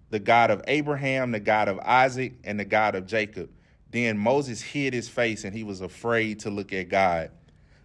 the 0.09 0.19
God 0.19 0.51
of 0.51 0.61
Abraham, 0.67 1.31
the 1.31 1.39
God 1.39 1.67
of 1.67 1.79
Isaac, 1.79 2.33
and 2.43 2.59
the 2.59 2.65
God 2.65 2.95
of 2.95 3.05
Jacob. 3.05 3.49
Then 3.91 4.17
Moses 4.17 4.61
hid 4.61 4.93
his 4.93 5.09
face 5.09 5.43
and 5.43 5.53
he 5.53 5.63
was 5.63 5.81
afraid 5.81 6.39
to 6.41 6.49
look 6.49 6.71
at 6.71 6.87
God. 6.87 7.31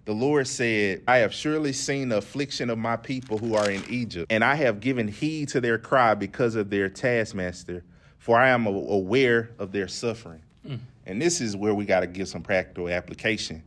The 0.06 0.14
Lord 0.14 0.48
said, 0.48 1.02
I 1.06 1.18
have 1.18 1.34
surely 1.34 1.72
seen 1.72 2.08
the 2.08 2.18
affliction 2.18 2.70
of 2.70 2.78
my 2.78 2.96
people 2.96 3.38
who 3.38 3.54
are 3.54 3.70
in 3.70 3.84
Egypt, 3.90 4.30
and 4.30 4.42
I 4.42 4.54
have 4.54 4.80
given 4.80 5.08
heed 5.08 5.48
to 5.50 5.60
their 5.60 5.78
cry 5.78 6.14
because 6.14 6.54
of 6.54 6.70
their 6.70 6.88
taskmaster, 6.88 7.84
for 8.18 8.38
I 8.38 8.48
am 8.48 8.66
aware 8.66 9.50
of 9.58 9.72
their 9.72 9.88
suffering. 9.88 10.42
Mm. 10.66 10.78
And 11.04 11.20
this 11.20 11.40
is 11.40 11.56
where 11.56 11.74
we 11.74 11.84
got 11.84 12.00
to 12.00 12.06
give 12.06 12.28
some 12.28 12.42
practical 12.42 12.88
application. 12.88 13.62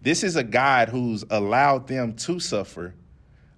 This 0.00 0.22
is 0.22 0.36
a 0.36 0.44
God 0.44 0.90
who's 0.90 1.24
allowed 1.30 1.88
them 1.88 2.14
to 2.16 2.38
suffer, 2.38 2.94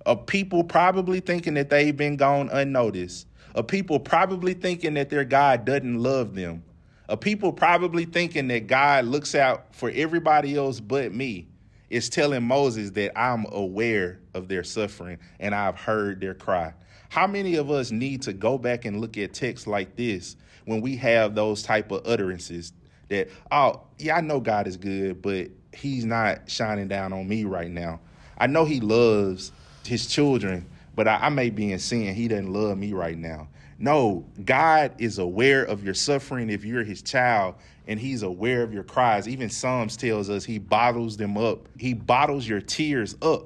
of 0.07 0.25
people 0.25 0.65
probably 0.65 1.21
thinking 1.21 1.55
that 1.55 1.69
they've 1.69 1.97
been 1.97 2.17
gone 2.17 2.49
unnoticed 2.51 3.27
of 3.55 3.67
people 3.67 4.01
probably 4.01 4.55
thinking 4.55 4.95
that 4.95 5.11
their 5.11 5.25
God 5.25 5.65
doesn't 5.65 5.99
love 5.99 6.35
them, 6.35 6.63
of 7.09 7.21
people 7.21 7.53
probably 7.53 8.05
thinking 8.05 8.49
that 8.49 8.67
God 8.67 9.05
looks 9.05 9.35
out 9.35 9.75
for 9.75 9.91
everybody 9.95 10.57
else 10.57 10.81
but 10.81 11.13
me, 11.15 11.47
is 11.91 12.09
telling 12.09 12.43
Moses 12.43 12.91
that 12.93 13.19
I'm 13.19 13.47
aware 13.53 14.21
of 14.35 14.49
their 14.49 14.65
suffering 14.65 15.19
and 15.39 15.55
I've 15.55 15.77
heard 15.77 16.21
their 16.21 16.35
cry. 16.35 16.75
How 17.09 17.27
many 17.27 17.57
of 17.57 17.71
us 17.71 17.91
need 17.91 18.23
to 18.23 18.33
go 18.33 18.59
back 18.59 18.85
and 18.85 19.01
look 19.01 19.17
at 19.19 19.35
texts 19.35 19.67
like 19.67 19.97
this 19.97 20.37
when 20.65 20.81
we 20.81 20.97
have 20.97 21.35
those 21.35 21.63
type 21.63 21.91
of 21.93 22.07
utterances 22.07 22.73
that, 23.09 23.29
oh, 23.53 23.83
yeah, 23.99 24.17
I 24.17 24.21
know 24.21 24.41
God 24.41 24.67
is 24.67 24.77
good, 24.77 25.23
but 25.23 25.49
he's 25.73 26.05
not 26.05 26.51
shining 26.51 26.89
down 26.89 27.13
on 27.13 27.29
me 27.29 27.45
right 27.45 27.71
now. 27.71 28.01
I 28.39 28.47
know 28.47 28.65
he 28.65 28.81
loves 28.81 29.53
his 29.85 30.07
children, 30.07 30.67
but 30.95 31.07
I, 31.07 31.17
I 31.17 31.29
may 31.29 31.51
be 31.51 31.73
in 31.73 31.79
sin. 31.79 32.15
He 32.15 32.29
doesn't 32.29 32.53
love 32.53 32.79
me 32.79 32.93
right 32.93 33.17
now. 33.17 33.49
No, 33.79 34.25
God 34.45 34.93
is 34.99 35.19
aware 35.19 35.65
of 35.65 35.85
your 35.85 35.95
suffering 35.95 36.49
if 36.49 36.65
you're 36.65 36.85
his 36.85 37.03
child, 37.03 37.57
and 37.87 38.01
he's 38.01 38.23
aware 38.23 38.63
of 38.63 38.73
your 38.73 38.83
cries. 38.83 39.29
Even 39.29 39.51
Psalms 39.51 39.97
tells 39.97 40.31
us 40.31 40.45
he 40.45 40.59
bottles 40.59 41.17
them 41.17 41.37
up. 41.37 41.69
He 41.79 41.95
bottles 41.95 42.49
your 42.49 42.61
tears 42.61 43.17
up. 43.23 43.45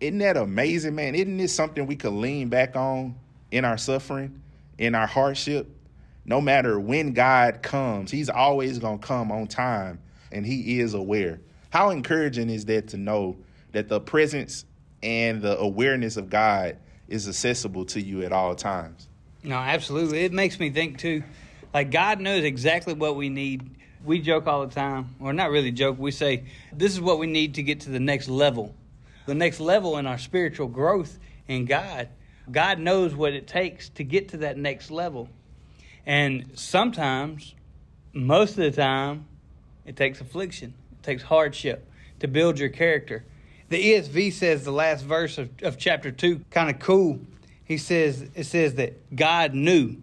Isn't 0.00 0.18
that 0.18 0.36
amazing, 0.36 0.94
man? 0.94 1.14
Isn't 1.14 1.36
this 1.36 1.54
something 1.54 1.86
we 1.86 1.96
could 1.96 2.12
lean 2.12 2.48
back 2.48 2.76
on 2.76 3.16
in 3.50 3.64
our 3.64 3.78
suffering, 3.78 4.40
in 4.78 4.94
our 4.94 5.06
hardship? 5.06 5.68
No 6.24 6.40
matter 6.40 6.78
when 6.78 7.14
God 7.14 7.62
comes, 7.62 8.10
he's 8.10 8.28
always 8.28 8.78
going 8.78 8.98
to 8.98 9.06
come 9.06 9.32
on 9.32 9.46
time, 9.46 10.00
and 10.30 10.44
he 10.44 10.78
is 10.80 10.94
aware. 10.94 11.40
How 11.70 11.90
encouraging 11.90 12.50
is 12.50 12.64
that 12.66 12.88
to 12.88 12.96
know 12.96 13.36
that 13.72 13.88
the 13.88 14.00
presence 14.00 14.64
and 15.02 15.40
the 15.40 15.58
awareness 15.58 16.16
of 16.16 16.30
God 16.30 16.76
is 17.08 17.28
accessible 17.28 17.84
to 17.86 18.00
you 18.00 18.22
at 18.22 18.32
all 18.32 18.54
times? 18.54 19.08
No, 19.42 19.56
absolutely. 19.56 20.24
It 20.24 20.32
makes 20.32 20.60
me 20.60 20.70
think 20.70 20.98
too. 20.98 21.22
Like 21.72 21.90
God 21.90 22.20
knows 22.20 22.44
exactly 22.44 22.94
what 22.94 23.16
we 23.16 23.28
need. 23.28 23.70
We 24.04 24.20
joke 24.20 24.46
all 24.46 24.66
the 24.66 24.74
time, 24.74 25.14
or 25.20 25.32
not 25.32 25.50
really 25.50 25.72
joke. 25.72 25.98
We 25.98 26.10
say 26.10 26.44
this 26.72 26.92
is 26.92 27.00
what 27.00 27.18
we 27.18 27.26
need 27.26 27.54
to 27.54 27.62
get 27.62 27.80
to 27.80 27.90
the 27.90 28.00
next 28.00 28.28
level, 28.28 28.74
the 29.26 29.34
next 29.34 29.60
level 29.60 29.98
in 29.98 30.06
our 30.06 30.18
spiritual 30.18 30.68
growth 30.68 31.18
in 31.46 31.64
God. 31.64 32.08
God 32.50 32.78
knows 32.78 33.14
what 33.14 33.34
it 33.34 33.46
takes 33.46 33.88
to 33.90 34.04
get 34.04 34.28
to 34.30 34.38
that 34.38 34.56
next 34.56 34.90
level, 34.90 35.28
and 36.06 36.52
sometimes, 36.54 37.54
most 38.12 38.52
of 38.52 38.64
the 38.64 38.70
time, 38.70 39.26
it 39.84 39.96
takes 39.96 40.20
affliction, 40.20 40.74
it 40.92 41.02
takes 41.02 41.22
hardship 41.22 41.90
to 42.20 42.28
build 42.28 42.58
your 42.58 42.70
character. 42.70 43.24
The 43.68 43.94
ESV 43.94 44.32
says 44.32 44.64
the 44.64 44.70
last 44.70 45.04
verse 45.04 45.36
of, 45.36 45.50
of 45.62 45.76
chapter 45.76 46.10
two, 46.10 46.40
kind 46.50 46.70
of 46.70 46.78
cool 46.78 47.20
he 47.68 47.76
says 47.76 48.26
it 48.34 48.44
says 48.44 48.74
that 48.76 49.14
God 49.14 49.52
knew. 49.52 49.98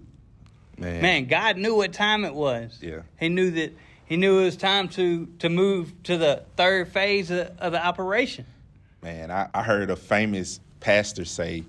Man. 0.77 1.01
Man, 1.01 1.25
God 1.25 1.57
knew 1.57 1.75
what 1.75 1.93
time 1.93 2.25
it 2.25 2.33
was. 2.33 2.79
Yeah. 2.81 3.01
He 3.19 3.29
knew 3.29 3.51
that 3.51 3.73
he 4.05 4.17
knew 4.17 4.39
it 4.39 4.43
was 4.45 4.57
time 4.57 4.89
to 4.89 5.25
to 5.39 5.49
move 5.49 5.93
to 6.03 6.17
the 6.17 6.43
third 6.57 6.89
phase 6.89 7.31
of, 7.31 7.51
of 7.59 7.71
the 7.71 7.83
operation. 7.83 8.45
Man, 9.01 9.31
I, 9.31 9.49
I 9.53 9.63
heard 9.63 9.89
a 9.89 9.95
famous 9.95 10.59
pastor 10.79 11.25
say 11.25 11.63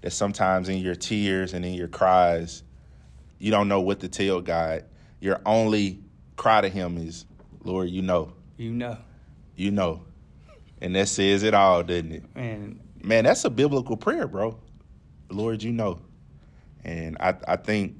that 0.00 0.10
sometimes 0.10 0.68
in 0.68 0.78
your 0.78 0.94
tears 0.94 1.54
and 1.54 1.64
in 1.64 1.74
your 1.74 1.88
cries, 1.88 2.62
you 3.38 3.50
don't 3.50 3.68
know 3.68 3.80
what 3.80 4.00
to 4.00 4.08
tell 4.08 4.40
God. 4.40 4.84
Your 5.20 5.40
only 5.46 6.00
cry 6.36 6.60
to 6.60 6.68
him 6.68 6.96
is, 6.96 7.26
Lord, 7.64 7.90
you 7.90 8.02
know. 8.02 8.32
You 8.56 8.72
know. 8.72 8.96
You 9.56 9.70
know. 9.70 10.02
And 10.80 10.94
that 10.96 11.08
says 11.08 11.42
it 11.42 11.54
all, 11.54 11.82
doesn't 11.82 12.12
it? 12.12 12.36
Man. 12.36 12.80
Man, 13.02 13.24
that's 13.24 13.44
a 13.44 13.50
biblical 13.50 13.96
prayer, 13.96 14.26
bro. 14.26 14.58
Lord, 15.30 15.62
you 15.62 15.72
know. 15.72 16.00
And 16.84 17.16
I, 17.20 17.34
I 17.46 17.56
think, 17.56 17.96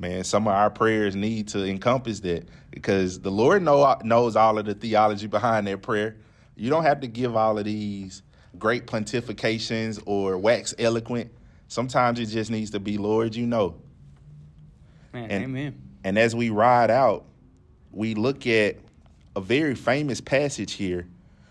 man, 0.00 0.24
some 0.24 0.48
of 0.48 0.54
our 0.54 0.70
prayers 0.70 1.14
need 1.14 1.48
to 1.48 1.64
encompass 1.64 2.20
that 2.20 2.48
because 2.70 3.20
the 3.20 3.30
Lord 3.30 3.62
know, 3.62 3.98
knows 4.02 4.34
all 4.34 4.58
of 4.58 4.64
the 4.64 4.74
theology 4.74 5.26
behind 5.26 5.66
that 5.66 5.82
prayer. 5.82 6.16
You 6.56 6.70
don't 6.70 6.84
have 6.84 7.00
to 7.00 7.06
give 7.06 7.36
all 7.36 7.58
of 7.58 7.64
these 7.64 8.22
great 8.58 8.86
pontifications 8.86 10.02
or 10.06 10.38
wax 10.38 10.74
eloquent. 10.78 11.30
Sometimes 11.68 12.18
it 12.18 12.26
just 12.26 12.50
needs 12.50 12.70
to 12.70 12.80
be, 12.80 12.98
Lord, 12.98 13.36
you 13.36 13.46
know. 13.46 13.76
Man, 15.12 15.30
and, 15.30 15.44
amen. 15.44 15.82
And 16.02 16.18
as 16.18 16.34
we 16.34 16.50
ride 16.50 16.90
out, 16.90 17.26
we 17.92 18.14
look 18.14 18.46
at 18.46 18.76
a 19.36 19.40
very 19.40 19.74
famous 19.74 20.20
passage 20.20 20.72
here 20.72 21.06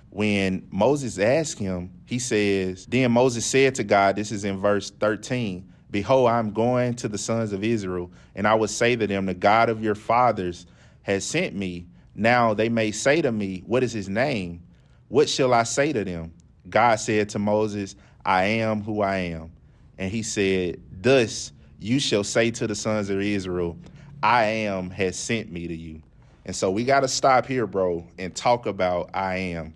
when 0.09 0.67
Moses 0.71 1.19
asked 1.19 1.59
him, 1.59 1.91
he 2.05 2.17
says, 2.17 2.85
Then 2.88 3.12
Moses 3.12 3.45
said 3.45 3.75
to 3.75 3.83
God, 3.83 4.15
this 4.15 4.31
is 4.31 4.43
in 4.43 4.57
verse 4.57 4.89
13, 4.89 5.71
Behold, 5.91 6.30
I'm 6.30 6.52
going 6.52 6.95
to 6.95 7.08
the 7.08 7.17
sons 7.17 7.52
of 7.52 7.63
Israel, 7.63 8.12
and 8.36 8.47
I 8.47 8.56
will 8.56 8.67
say 8.67 8.95
to 8.95 9.08
them, 9.08 9.25
The 9.25 9.34
God 9.34 9.69
of 9.69 9.84
your 9.84 9.95
fathers 9.95 10.65
has 11.04 11.25
sent 11.25 11.56
me. 11.56 11.88
Now 12.15 12.54
they 12.54 12.69
may 12.69 12.91
say 12.91 13.21
to 13.21 13.32
me, 13.32 13.63
What 13.65 13.84
is 13.84 13.91
his 13.91 14.10
name? 14.10 14.62
What 15.08 15.30
shall 15.30 15.54
I 15.54 15.63
say 15.63 15.91
to 15.93 16.04
them? 16.04 16.34
God 16.69 16.97
said 16.97 17.30
to 17.30 17.39
Moses, 17.39 17.95
I 18.23 18.43
am 18.45 18.84
who 18.84 19.02
I 19.02 19.17
am. 19.17 19.52
And 19.97 20.12
he 20.12 20.21
said, 20.21 20.82
Thus 20.91 21.52
you 21.80 21.99
shall 21.99 22.23
say 22.23 22.52
to 22.52 22.67
the 22.67 22.75
sons 22.75 23.10
of 23.10 23.19
Israel, 23.19 23.78
I 24.21 24.45
am 24.45 24.89
has 24.91 25.17
sent 25.17 25.52
me 25.52 25.67
to 25.67 25.75
you. 25.75 26.02
And 26.45 26.56
so 26.56 26.69
we 26.71 26.84
got 26.84 27.02
to 27.02 27.08
stop 27.08 27.45
here, 27.45 27.65
bro, 27.65 28.08
and 28.17 28.36
talk 28.36 28.65
about 28.65 29.10
I 29.13 29.38
am 29.38 29.73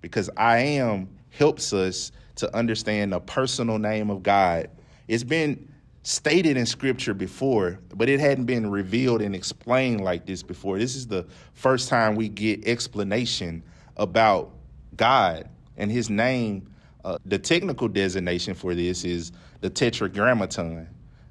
because 0.00 0.30
I 0.36 0.58
am 0.58 1.08
helps 1.30 1.72
us 1.72 2.12
to 2.36 2.54
understand 2.54 3.12
the 3.12 3.20
personal 3.20 3.78
name 3.78 4.10
of 4.10 4.22
God. 4.22 4.68
It's 5.08 5.24
been 5.24 5.72
stated 6.02 6.56
in 6.56 6.66
scripture 6.66 7.14
before, 7.14 7.80
but 7.94 8.08
it 8.08 8.20
hadn't 8.20 8.44
been 8.44 8.70
revealed 8.70 9.20
and 9.22 9.34
explained 9.34 10.02
like 10.02 10.24
this 10.26 10.42
before. 10.42 10.78
This 10.78 10.94
is 10.94 11.08
the 11.08 11.26
first 11.54 11.88
time 11.88 12.14
we 12.14 12.28
get 12.28 12.66
explanation 12.66 13.62
about 13.96 14.52
God 14.96 15.48
and 15.76 15.90
his 15.90 16.08
name. 16.08 16.72
Uh, 17.04 17.18
the 17.24 17.38
technical 17.38 17.88
designation 17.88 18.54
for 18.54 18.74
this 18.74 19.04
is 19.04 19.32
the 19.60 19.70
tetragrammaton. 19.70 20.88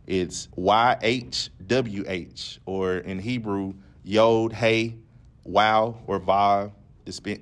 It's 0.07 0.47
YHWH, 0.57 1.49
or 2.65 2.97
in 2.97 3.19
Hebrew, 3.19 3.73
Yod, 4.03 4.53
Hey, 4.53 4.95
Waw, 5.43 5.95
or 6.05 6.19
Vav, 6.19 6.71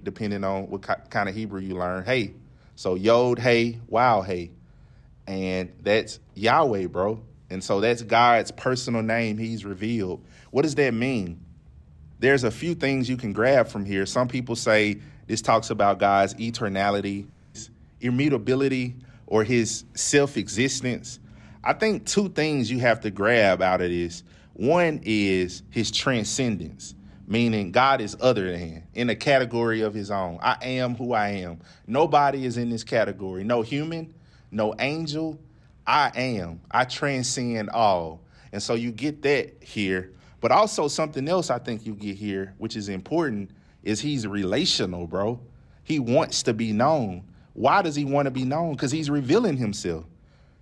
depending 0.04 0.44
on 0.44 0.70
what 0.70 0.82
kind 1.10 1.28
of 1.28 1.36
Hebrew 1.36 1.62
you 1.62 1.76
learn. 1.76 2.06
Hey, 2.06 2.34
so 2.76 2.96
Yod, 2.96 3.40
Hey, 3.40 3.80
Waw, 3.88 4.22
Hey, 4.22 4.52
and 5.28 5.72
that's 5.82 6.20
Yahweh, 6.36 6.88
bro. 6.88 7.22
And 7.50 7.64
so 7.64 7.80
that's 7.80 8.02
God's 8.02 8.52
personal 8.52 9.02
name 9.02 9.38
He's 9.38 9.66
revealed. 9.66 10.26
What 10.52 10.64
does 10.64 10.76
that 10.76 10.94
mean? 10.94 11.44
There's 12.20 12.44
a 12.44 12.52
few 12.52 12.74
things 12.74 13.10
you 13.10 13.18
can 13.18 13.34
grab 13.34 13.68
from 13.68 13.86
here. 13.86 14.06
Some 14.06 14.28
people 14.28 14.56
say 14.56 15.00
this 15.28 15.42
talks 15.42 15.70
about 15.70 16.00
God's 16.00 16.34
eternality, 16.36 17.28
immutability, 18.02 18.96
or 19.28 19.44
His 19.44 19.86
self-existence. 19.94 21.20
I 21.64 21.74
think 21.74 22.06
two 22.06 22.30
things 22.30 22.72
you 22.72 22.80
have 22.80 23.02
to 23.02 23.12
grab 23.12 23.62
out 23.62 23.82
of 23.82 23.90
this. 23.90 24.24
One 24.54 25.02
is 25.04 25.64
His 25.70 25.92
transcendence 25.92 26.96
meaning 27.28 27.72
God 27.72 28.02
is 28.02 28.18
other 28.20 28.52
than 28.52 28.84
in 28.94 29.10
a 29.10 29.16
category 29.16 29.82
of 29.82 29.94
his 29.94 30.12
own. 30.12 30.40
I 30.42 30.58
am 30.62 30.96
who 30.96 31.14
I 31.14 31.30
am. 31.30 31.60
Nobody 31.88 32.46
is 32.46 32.58
in 32.58 32.70
this 32.70 32.84
category. 32.84 33.44
No 33.44 33.62
human, 33.62 34.14
no 34.54 34.74
angel. 34.80 35.40
I 35.86 36.12
am. 36.16 36.62
I 36.72 36.86
transcend 36.86 37.70
all. 37.70 38.22
And 38.52 38.62
so 38.62 38.76
you 38.76 38.92
get 38.92 39.22
that 39.24 39.62
here. 39.62 40.12
But 40.40 40.52
also 40.52 40.88
something 40.88 41.28
else 41.28 41.50
I 41.50 41.60
think 41.60 41.86
you 41.86 41.96
get 41.96 42.16
here, 42.16 42.54
which 42.58 42.76
is 42.76 42.90
important, 42.90 43.52
is 43.84 44.00
he's 44.00 44.28
relational, 44.28 45.08
bro. 45.08 45.40
He 45.84 46.00
wants 46.00 46.44
to 46.44 46.54
be 46.54 46.72
known. 46.72 47.24
Why 47.54 47.82
does 47.82 47.96
he 47.96 48.06
want 48.06 48.26
to 48.26 48.32
be 48.32 48.46
known? 48.46 48.74
Because 48.74 48.92
he's 48.92 49.10
revealing 49.10 49.58
himself. 49.58 50.06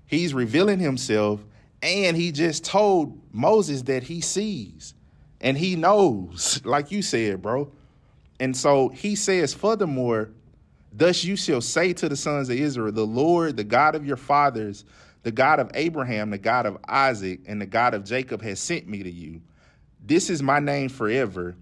He's 0.05 0.33
revealing 0.33 0.79
himself, 0.79 1.43
and 1.81 2.17
he 2.17 2.31
just 2.31 2.65
told 2.65 3.19
Moses 3.33 3.83
that 3.83 4.03
he 4.03 4.21
sees 4.21 4.93
and 5.41 5.57
he 5.57 5.75
knows, 5.75 6.61
like 6.65 6.91
you 6.91 7.01
said, 7.01 7.41
bro. 7.41 7.71
And 8.39 8.55
so 8.55 8.89
he 8.89 9.15
says, 9.15 9.53
furthermore, 9.53 10.29
thus 10.91 11.23
you 11.23 11.35
shall 11.35 11.61
say 11.61 11.93
to 11.93 12.09
the 12.09 12.15
sons 12.15 12.49
of 12.49 12.57
Israel, 12.57 12.91
the 12.91 13.05
Lord, 13.05 13.57
the 13.57 13.63
God 13.63 13.95
of 13.95 14.05
your 14.05 14.17
fathers, 14.17 14.85
the 15.23 15.31
God 15.31 15.59
of 15.59 15.71
Abraham, 15.73 16.29
the 16.29 16.37
God 16.37 16.65
of 16.65 16.77
Isaac, 16.87 17.41
and 17.45 17.61
the 17.61 17.65
God 17.65 17.93
of 17.93 18.03
Jacob 18.03 18.41
has 18.41 18.59
sent 18.59 18.87
me 18.87 19.03
to 19.03 19.11
you. 19.11 19.41
This 20.03 20.29
is 20.29 20.41
my 20.41 20.59
name 20.59 20.89
forever, 20.89 21.55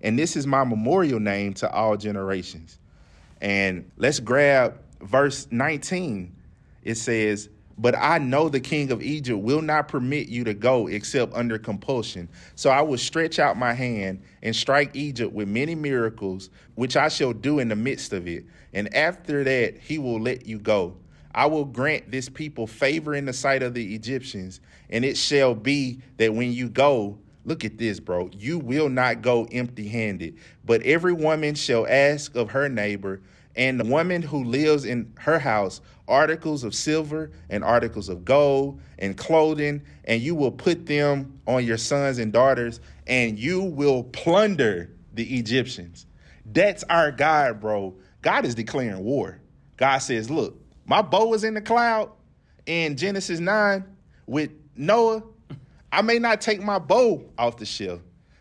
and 0.00 0.18
this 0.18 0.36
is 0.36 0.46
my 0.46 0.64
memorial 0.64 1.20
name 1.20 1.54
to 1.54 1.70
all 1.70 1.96
generations. 1.96 2.78
And 3.40 3.90
let's 3.96 4.20
grab 4.20 4.78
verse 5.00 5.46
19. 5.50 6.34
It 6.82 6.96
says, 6.96 7.48
but 7.76 7.96
I 7.96 8.18
know 8.18 8.48
the 8.48 8.60
king 8.60 8.92
of 8.92 9.02
Egypt 9.02 9.40
will 9.40 9.62
not 9.62 9.88
permit 9.88 10.28
you 10.28 10.44
to 10.44 10.54
go 10.54 10.86
except 10.86 11.34
under 11.34 11.58
compulsion. 11.58 12.28
So 12.54 12.70
I 12.70 12.82
will 12.82 12.98
stretch 12.98 13.38
out 13.38 13.56
my 13.56 13.72
hand 13.72 14.22
and 14.42 14.54
strike 14.54 14.94
Egypt 14.94 15.32
with 15.32 15.48
many 15.48 15.74
miracles, 15.74 16.50
which 16.76 16.96
I 16.96 17.08
shall 17.08 17.32
do 17.32 17.58
in 17.58 17.68
the 17.68 17.76
midst 17.76 18.12
of 18.12 18.28
it. 18.28 18.44
And 18.72 18.94
after 18.94 19.42
that, 19.44 19.78
he 19.78 19.98
will 19.98 20.20
let 20.20 20.46
you 20.46 20.58
go. 20.58 20.96
I 21.34 21.46
will 21.46 21.64
grant 21.64 22.12
this 22.12 22.28
people 22.28 22.66
favor 22.68 23.14
in 23.14 23.24
the 23.24 23.32
sight 23.32 23.62
of 23.62 23.74
the 23.74 23.94
Egyptians. 23.94 24.60
And 24.90 25.04
it 25.04 25.16
shall 25.16 25.54
be 25.54 26.00
that 26.18 26.32
when 26.32 26.52
you 26.52 26.68
go, 26.68 27.18
look 27.44 27.64
at 27.64 27.76
this, 27.76 27.98
bro, 27.98 28.30
you 28.32 28.58
will 28.58 28.88
not 28.88 29.20
go 29.20 29.48
empty 29.50 29.88
handed. 29.88 30.38
But 30.64 30.82
every 30.82 31.12
woman 31.12 31.56
shall 31.56 31.86
ask 31.88 32.36
of 32.36 32.50
her 32.50 32.68
neighbor, 32.68 33.20
and 33.56 33.78
the 33.78 33.84
woman 33.84 34.22
who 34.22 34.44
lives 34.44 34.84
in 34.84 35.12
her 35.18 35.38
house 35.38 35.80
articles 36.06 36.64
of 36.64 36.74
silver 36.74 37.30
and 37.48 37.64
articles 37.64 38.08
of 38.08 38.24
gold 38.24 38.80
and 38.98 39.16
clothing, 39.16 39.82
and 40.04 40.20
you 40.20 40.34
will 40.34 40.50
put 40.50 40.86
them 40.86 41.40
on 41.46 41.64
your 41.64 41.78
sons 41.78 42.18
and 42.18 42.32
daughters, 42.32 42.80
and 43.06 43.38
you 43.38 43.62
will 43.62 44.04
plunder 44.04 44.90
the 45.14 45.36
Egyptians. 45.36 46.06
That's 46.46 46.84
our 46.84 47.10
God, 47.10 47.60
bro. 47.60 47.94
God 48.22 48.44
is 48.44 48.54
declaring 48.54 49.02
war. 49.02 49.40
God 49.76 49.98
says, 49.98 50.30
Look, 50.30 50.60
my 50.84 51.02
bow 51.02 51.32
is 51.34 51.44
in 51.44 51.54
the 51.54 51.60
cloud 51.60 52.10
in 52.66 52.96
Genesis 52.96 53.40
9 53.40 53.84
with 54.26 54.50
Noah. 54.76 55.22
I 55.90 56.02
may 56.02 56.18
not 56.18 56.40
take 56.40 56.60
my 56.60 56.78
bow 56.78 57.24
off 57.38 57.56
the 57.56 57.66
shelf, 57.66 58.00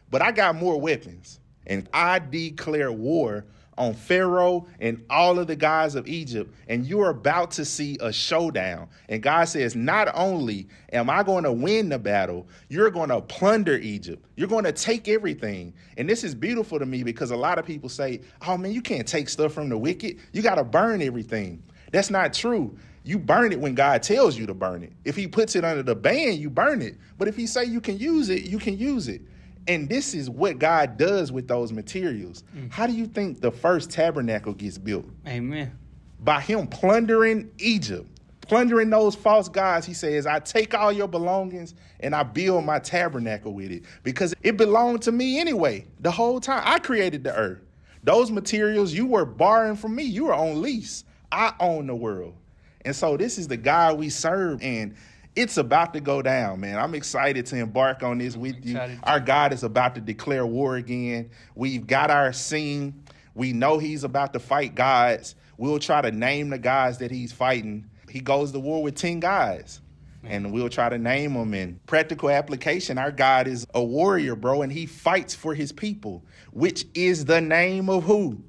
but 0.09 0.21
I 0.21 0.31
got 0.31 0.55
more 0.55 0.79
weapons. 0.79 1.39
And 1.65 1.87
I 1.93 2.19
declare 2.19 2.91
war 2.91 3.45
on 3.77 3.93
Pharaoh 3.93 4.67
and 4.79 5.03
all 5.09 5.39
of 5.39 5.47
the 5.47 5.55
guys 5.55 5.95
of 5.95 6.07
Egypt, 6.07 6.53
and 6.67 6.85
you're 6.85 7.09
about 7.09 7.51
to 7.51 7.65
see 7.65 7.97
a 8.01 8.11
showdown. 8.11 8.87
And 9.09 9.21
God 9.21 9.45
says, 9.45 9.75
Not 9.75 10.09
only 10.13 10.67
am 10.91 11.09
I 11.09 11.23
going 11.23 11.43
to 11.43 11.51
win 11.51 11.89
the 11.89 11.99
battle, 11.99 12.47
you're 12.69 12.91
going 12.91 13.09
to 13.09 13.21
plunder 13.21 13.77
Egypt. 13.77 14.25
You're 14.35 14.47
going 14.47 14.65
to 14.65 14.71
take 14.71 15.07
everything. 15.07 15.73
And 15.97 16.09
this 16.09 16.23
is 16.23 16.35
beautiful 16.35 16.79
to 16.79 16.85
me 16.85 17.03
because 17.03 17.31
a 17.31 17.37
lot 17.37 17.59
of 17.59 17.65
people 17.65 17.89
say, 17.89 18.21
Oh 18.45 18.57
man, 18.57 18.71
you 18.71 18.81
can't 18.81 19.07
take 19.07 19.29
stuff 19.29 19.53
from 19.53 19.69
the 19.69 19.77
wicked. 19.77 20.19
You 20.31 20.41
got 20.41 20.55
to 20.55 20.63
burn 20.63 21.01
everything. 21.01 21.63
That's 21.91 22.09
not 22.09 22.33
true. 22.33 22.77
You 23.03 23.19
burn 23.19 23.51
it 23.51 23.59
when 23.59 23.75
God 23.75 24.01
tells 24.01 24.37
you 24.37 24.45
to 24.47 24.53
burn 24.53 24.81
it. 24.81 24.93
If 25.03 25.15
he 25.15 25.27
puts 25.27 25.55
it 25.55 25.65
under 25.65 25.83
the 25.83 25.95
ban, 25.95 26.37
you 26.37 26.49
burn 26.49 26.81
it. 26.81 26.95
But 27.17 27.27
if 27.27 27.35
he 27.35 27.47
say 27.47 27.65
you 27.65 27.81
can 27.81 27.97
use 27.99 28.29
it, 28.29 28.43
you 28.43 28.57
can 28.57 28.77
use 28.77 29.09
it. 29.09 29.21
And 29.67 29.87
this 29.87 30.13
is 30.13 30.29
what 30.29 30.59
God 30.59 30.97
does 30.97 31.31
with 31.31 31.47
those 31.47 31.71
materials. 31.71 32.43
Mm. 32.55 32.71
How 32.71 32.87
do 32.87 32.93
you 32.93 33.05
think 33.05 33.41
the 33.41 33.51
first 33.51 33.89
tabernacle 33.89 34.53
gets 34.53 34.77
built? 34.77 35.05
Amen. 35.27 35.77
By 36.19 36.41
him 36.41 36.67
plundering 36.67 37.51
Egypt, 37.59 38.07
plundering 38.41 38.89
those 38.89 39.15
false 39.15 39.49
gods. 39.49 39.85
He 39.85 39.93
says, 39.93 40.25
I 40.25 40.39
take 40.39 40.73
all 40.73 40.91
your 40.91 41.07
belongings 41.07 41.75
and 41.99 42.15
I 42.15 42.23
build 42.23 42.65
my 42.65 42.79
tabernacle 42.79 43.53
with 43.53 43.71
it 43.71 43.83
because 44.03 44.33
it 44.43 44.57
belonged 44.57 45.01
to 45.03 45.11
me 45.11 45.39
anyway. 45.39 45.87
The 45.99 46.11
whole 46.11 46.39
time 46.39 46.61
I 46.65 46.79
created 46.79 47.23
the 47.23 47.35
earth. 47.35 47.61
Those 48.03 48.31
materials 48.31 48.93
you 48.93 49.05
were 49.05 49.25
borrowing 49.25 49.77
from 49.77 49.95
me, 49.95 50.03
you 50.03 50.25
were 50.25 50.33
on 50.33 50.61
lease. 50.61 51.05
I 51.31 51.53
own 51.59 51.87
the 51.87 51.95
world. 51.95 52.35
And 52.85 52.95
so 52.95 53.15
this 53.15 53.37
is 53.37 53.47
the 53.47 53.57
God 53.57 53.97
we 53.97 54.09
serve. 54.09 54.61
And 54.61 54.95
it's 55.35 55.57
about 55.57 55.93
to 55.93 55.99
go 55.99 56.21
down, 56.21 56.59
man. 56.59 56.77
I'm 56.77 56.93
excited 56.93 57.45
to 57.47 57.57
embark 57.57 58.03
on 58.03 58.19
this 58.19 58.37
with 58.37 58.65
you. 58.65 58.79
Our 59.03 59.19
God 59.19 59.53
is 59.53 59.63
about 59.63 59.95
to 59.95 60.01
declare 60.01 60.45
war 60.45 60.75
again. 60.75 61.31
We've 61.55 61.85
got 61.85 62.11
our 62.11 62.33
scene. 62.33 63.03
We 63.33 63.53
know 63.53 63.79
he's 63.79 64.03
about 64.03 64.33
to 64.33 64.39
fight 64.39 64.75
gods. 64.75 65.35
We'll 65.57 65.79
try 65.79 66.01
to 66.01 66.11
name 66.11 66.49
the 66.49 66.59
guys 66.59 66.99
that 66.99 67.09
he's 67.09 67.31
fighting. 67.31 67.89
He 68.09 68.19
goes 68.19 68.51
to 68.51 68.59
war 68.59 68.83
with 68.83 68.95
10 68.95 69.19
guys. 69.19 69.81
And 70.25 70.53
we'll 70.53 70.69
try 70.69 70.87
to 70.87 70.97
name 70.97 71.33
them 71.33 71.53
in 71.53 71.79
practical 71.85 72.29
application. 72.29 72.97
Our 72.97 73.11
God 73.11 73.45
is 73.45 73.67
a 73.73 73.83
warrior, 73.83 74.35
bro, 74.35 74.61
and 74.61 74.71
he 74.71 74.85
fights 74.85 75.35
for 75.35 75.53
his 75.53 75.73
people, 75.73 76.23
which 76.51 76.85
is 76.93 77.25
the 77.25 77.41
name 77.41 77.89
of 77.89 78.05
who? 78.05 78.41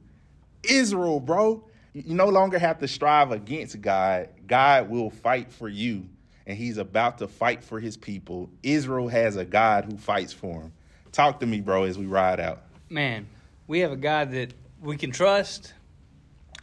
Israel, 0.62 1.18
bro. 1.18 1.66
You 1.92 2.14
no 2.14 2.28
longer 2.28 2.60
have 2.60 2.78
to 2.78 2.86
strive 2.86 3.32
against 3.32 3.80
God. 3.80 4.28
God 4.46 4.88
will 4.88 5.10
fight 5.10 5.52
for 5.52 5.68
you 5.68 6.08
and 6.46 6.56
he's 6.56 6.78
about 6.78 7.18
to 7.18 7.28
fight 7.28 7.64
for 7.64 7.80
his 7.80 7.96
people. 7.96 8.50
Israel 8.62 9.08
has 9.08 9.36
a 9.36 9.44
God 9.44 9.86
who 9.86 9.96
fights 9.96 10.32
for 10.32 10.62
him. 10.62 10.72
Talk 11.12 11.40
to 11.40 11.46
me, 11.46 11.60
bro, 11.60 11.84
as 11.84 11.98
we 11.98 12.06
ride 12.06 12.40
out. 12.40 12.62
Man, 12.90 13.26
we 13.66 13.80
have 13.80 13.92
a 13.92 13.96
God 13.96 14.32
that 14.32 14.52
we 14.80 14.96
can 14.96 15.10
trust 15.10 15.72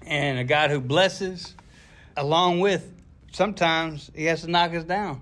and 0.06 0.40
a 0.40 0.44
God 0.44 0.72
who 0.72 0.80
blesses, 0.80 1.56
along 2.18 2.60
with 2.60 2.92
sometimes 3.32 4.12
he 4.14 4.26
has 4.26 4.42
to 4.42 4.50
knock 4.50 4.74
us 4.74 4.84
down. 4.84 5.22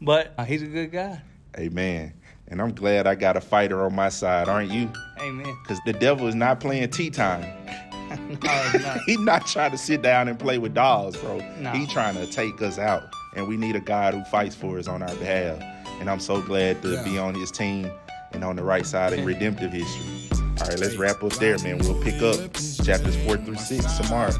But 0.00 0.34
he's 0.46 0.62
a 0.62 0.66
good 0.66 0.92
God. 0.92 1.20
Amen. 1.58 2.14
And 2.48 2.60
I'm 2.60 2.74
glad 2.74 3.06
I 3.06 3.14
got 3.14 3.36
a 3.36 3.40
fighter 3.40 3.84
on 3.84 3.94
my 3.94 4.10
side, 4.10 4.48
aren't 4.48 4.70
you? 4.70 4.90
Amen. 5.20 5.56
Because 5.62 5.80
the 5.86 5.92
devil 5.94 6.28
is 6.28 6.34
not 6.34 6.60
playing 6.60 6.90
tea 6.90 7.08
time. 7.10 7.42
no, 8.42 8.70
not. 8.80 9.00
He's 9.06 9.18
not 9.18 9.46
trying 9.46 9.70
to 9.70 9.78
sit 9.78 10.02
down 10.02 10.28
and 10.28 10.38
play 10.38 10.58
with 10.58 10.74
dolls, 10.74 11.16
bro. 11.16 11.38
No. 11.58 11.70
He's 11.70 11.90
trying 11.90 12.16
to 12.16 12.26
take 12.26 12.60
us 12.60 12.78
out 12.78 13.14
and 13.34 13.48
we 13.48 13.56
need 13.56 13.76
a 13.76 13.80
God 13.80 14.14
who 14.14 14.24
fights 14.24 14.54
for 14.54 14.78
us 14.78 14.88
on 14.88 15.02
our 15.02 15.14
behalf. 15.16 15.62
And 16.00 16.10
I'm 16.10 16.20
so 16.20 16.40
glad 16.40 16.82
to 16.82 16.92
yeah. 16.92 17.04
be 17.04 17.18
on 17.18 17.34
his 17.34 17.50
team 17.50 17.90
and 18.32 18.44
on 18.44 18.56
the 18.56 18.64
right 18.64 18.86
side 18.86 19.12
of 19.12 19.24
redemptive 19.24 19.72
history. 19.72 20.28
All 20.60 20.68
right, 20.68 20.78
let's 20.78 20.96
wrap 20.96 21.22
up 21.22 21.32
there, 21.34 21.58
man. 21.58 21.78
We'll 21.78 22.00
pick 22.02 22.22
up 22.22 22.52
chapters 22.84 23.16
four 23.24 23.36
through 23.36 23.56
six 23.56 23.98
tomorrow. 23.98 24.32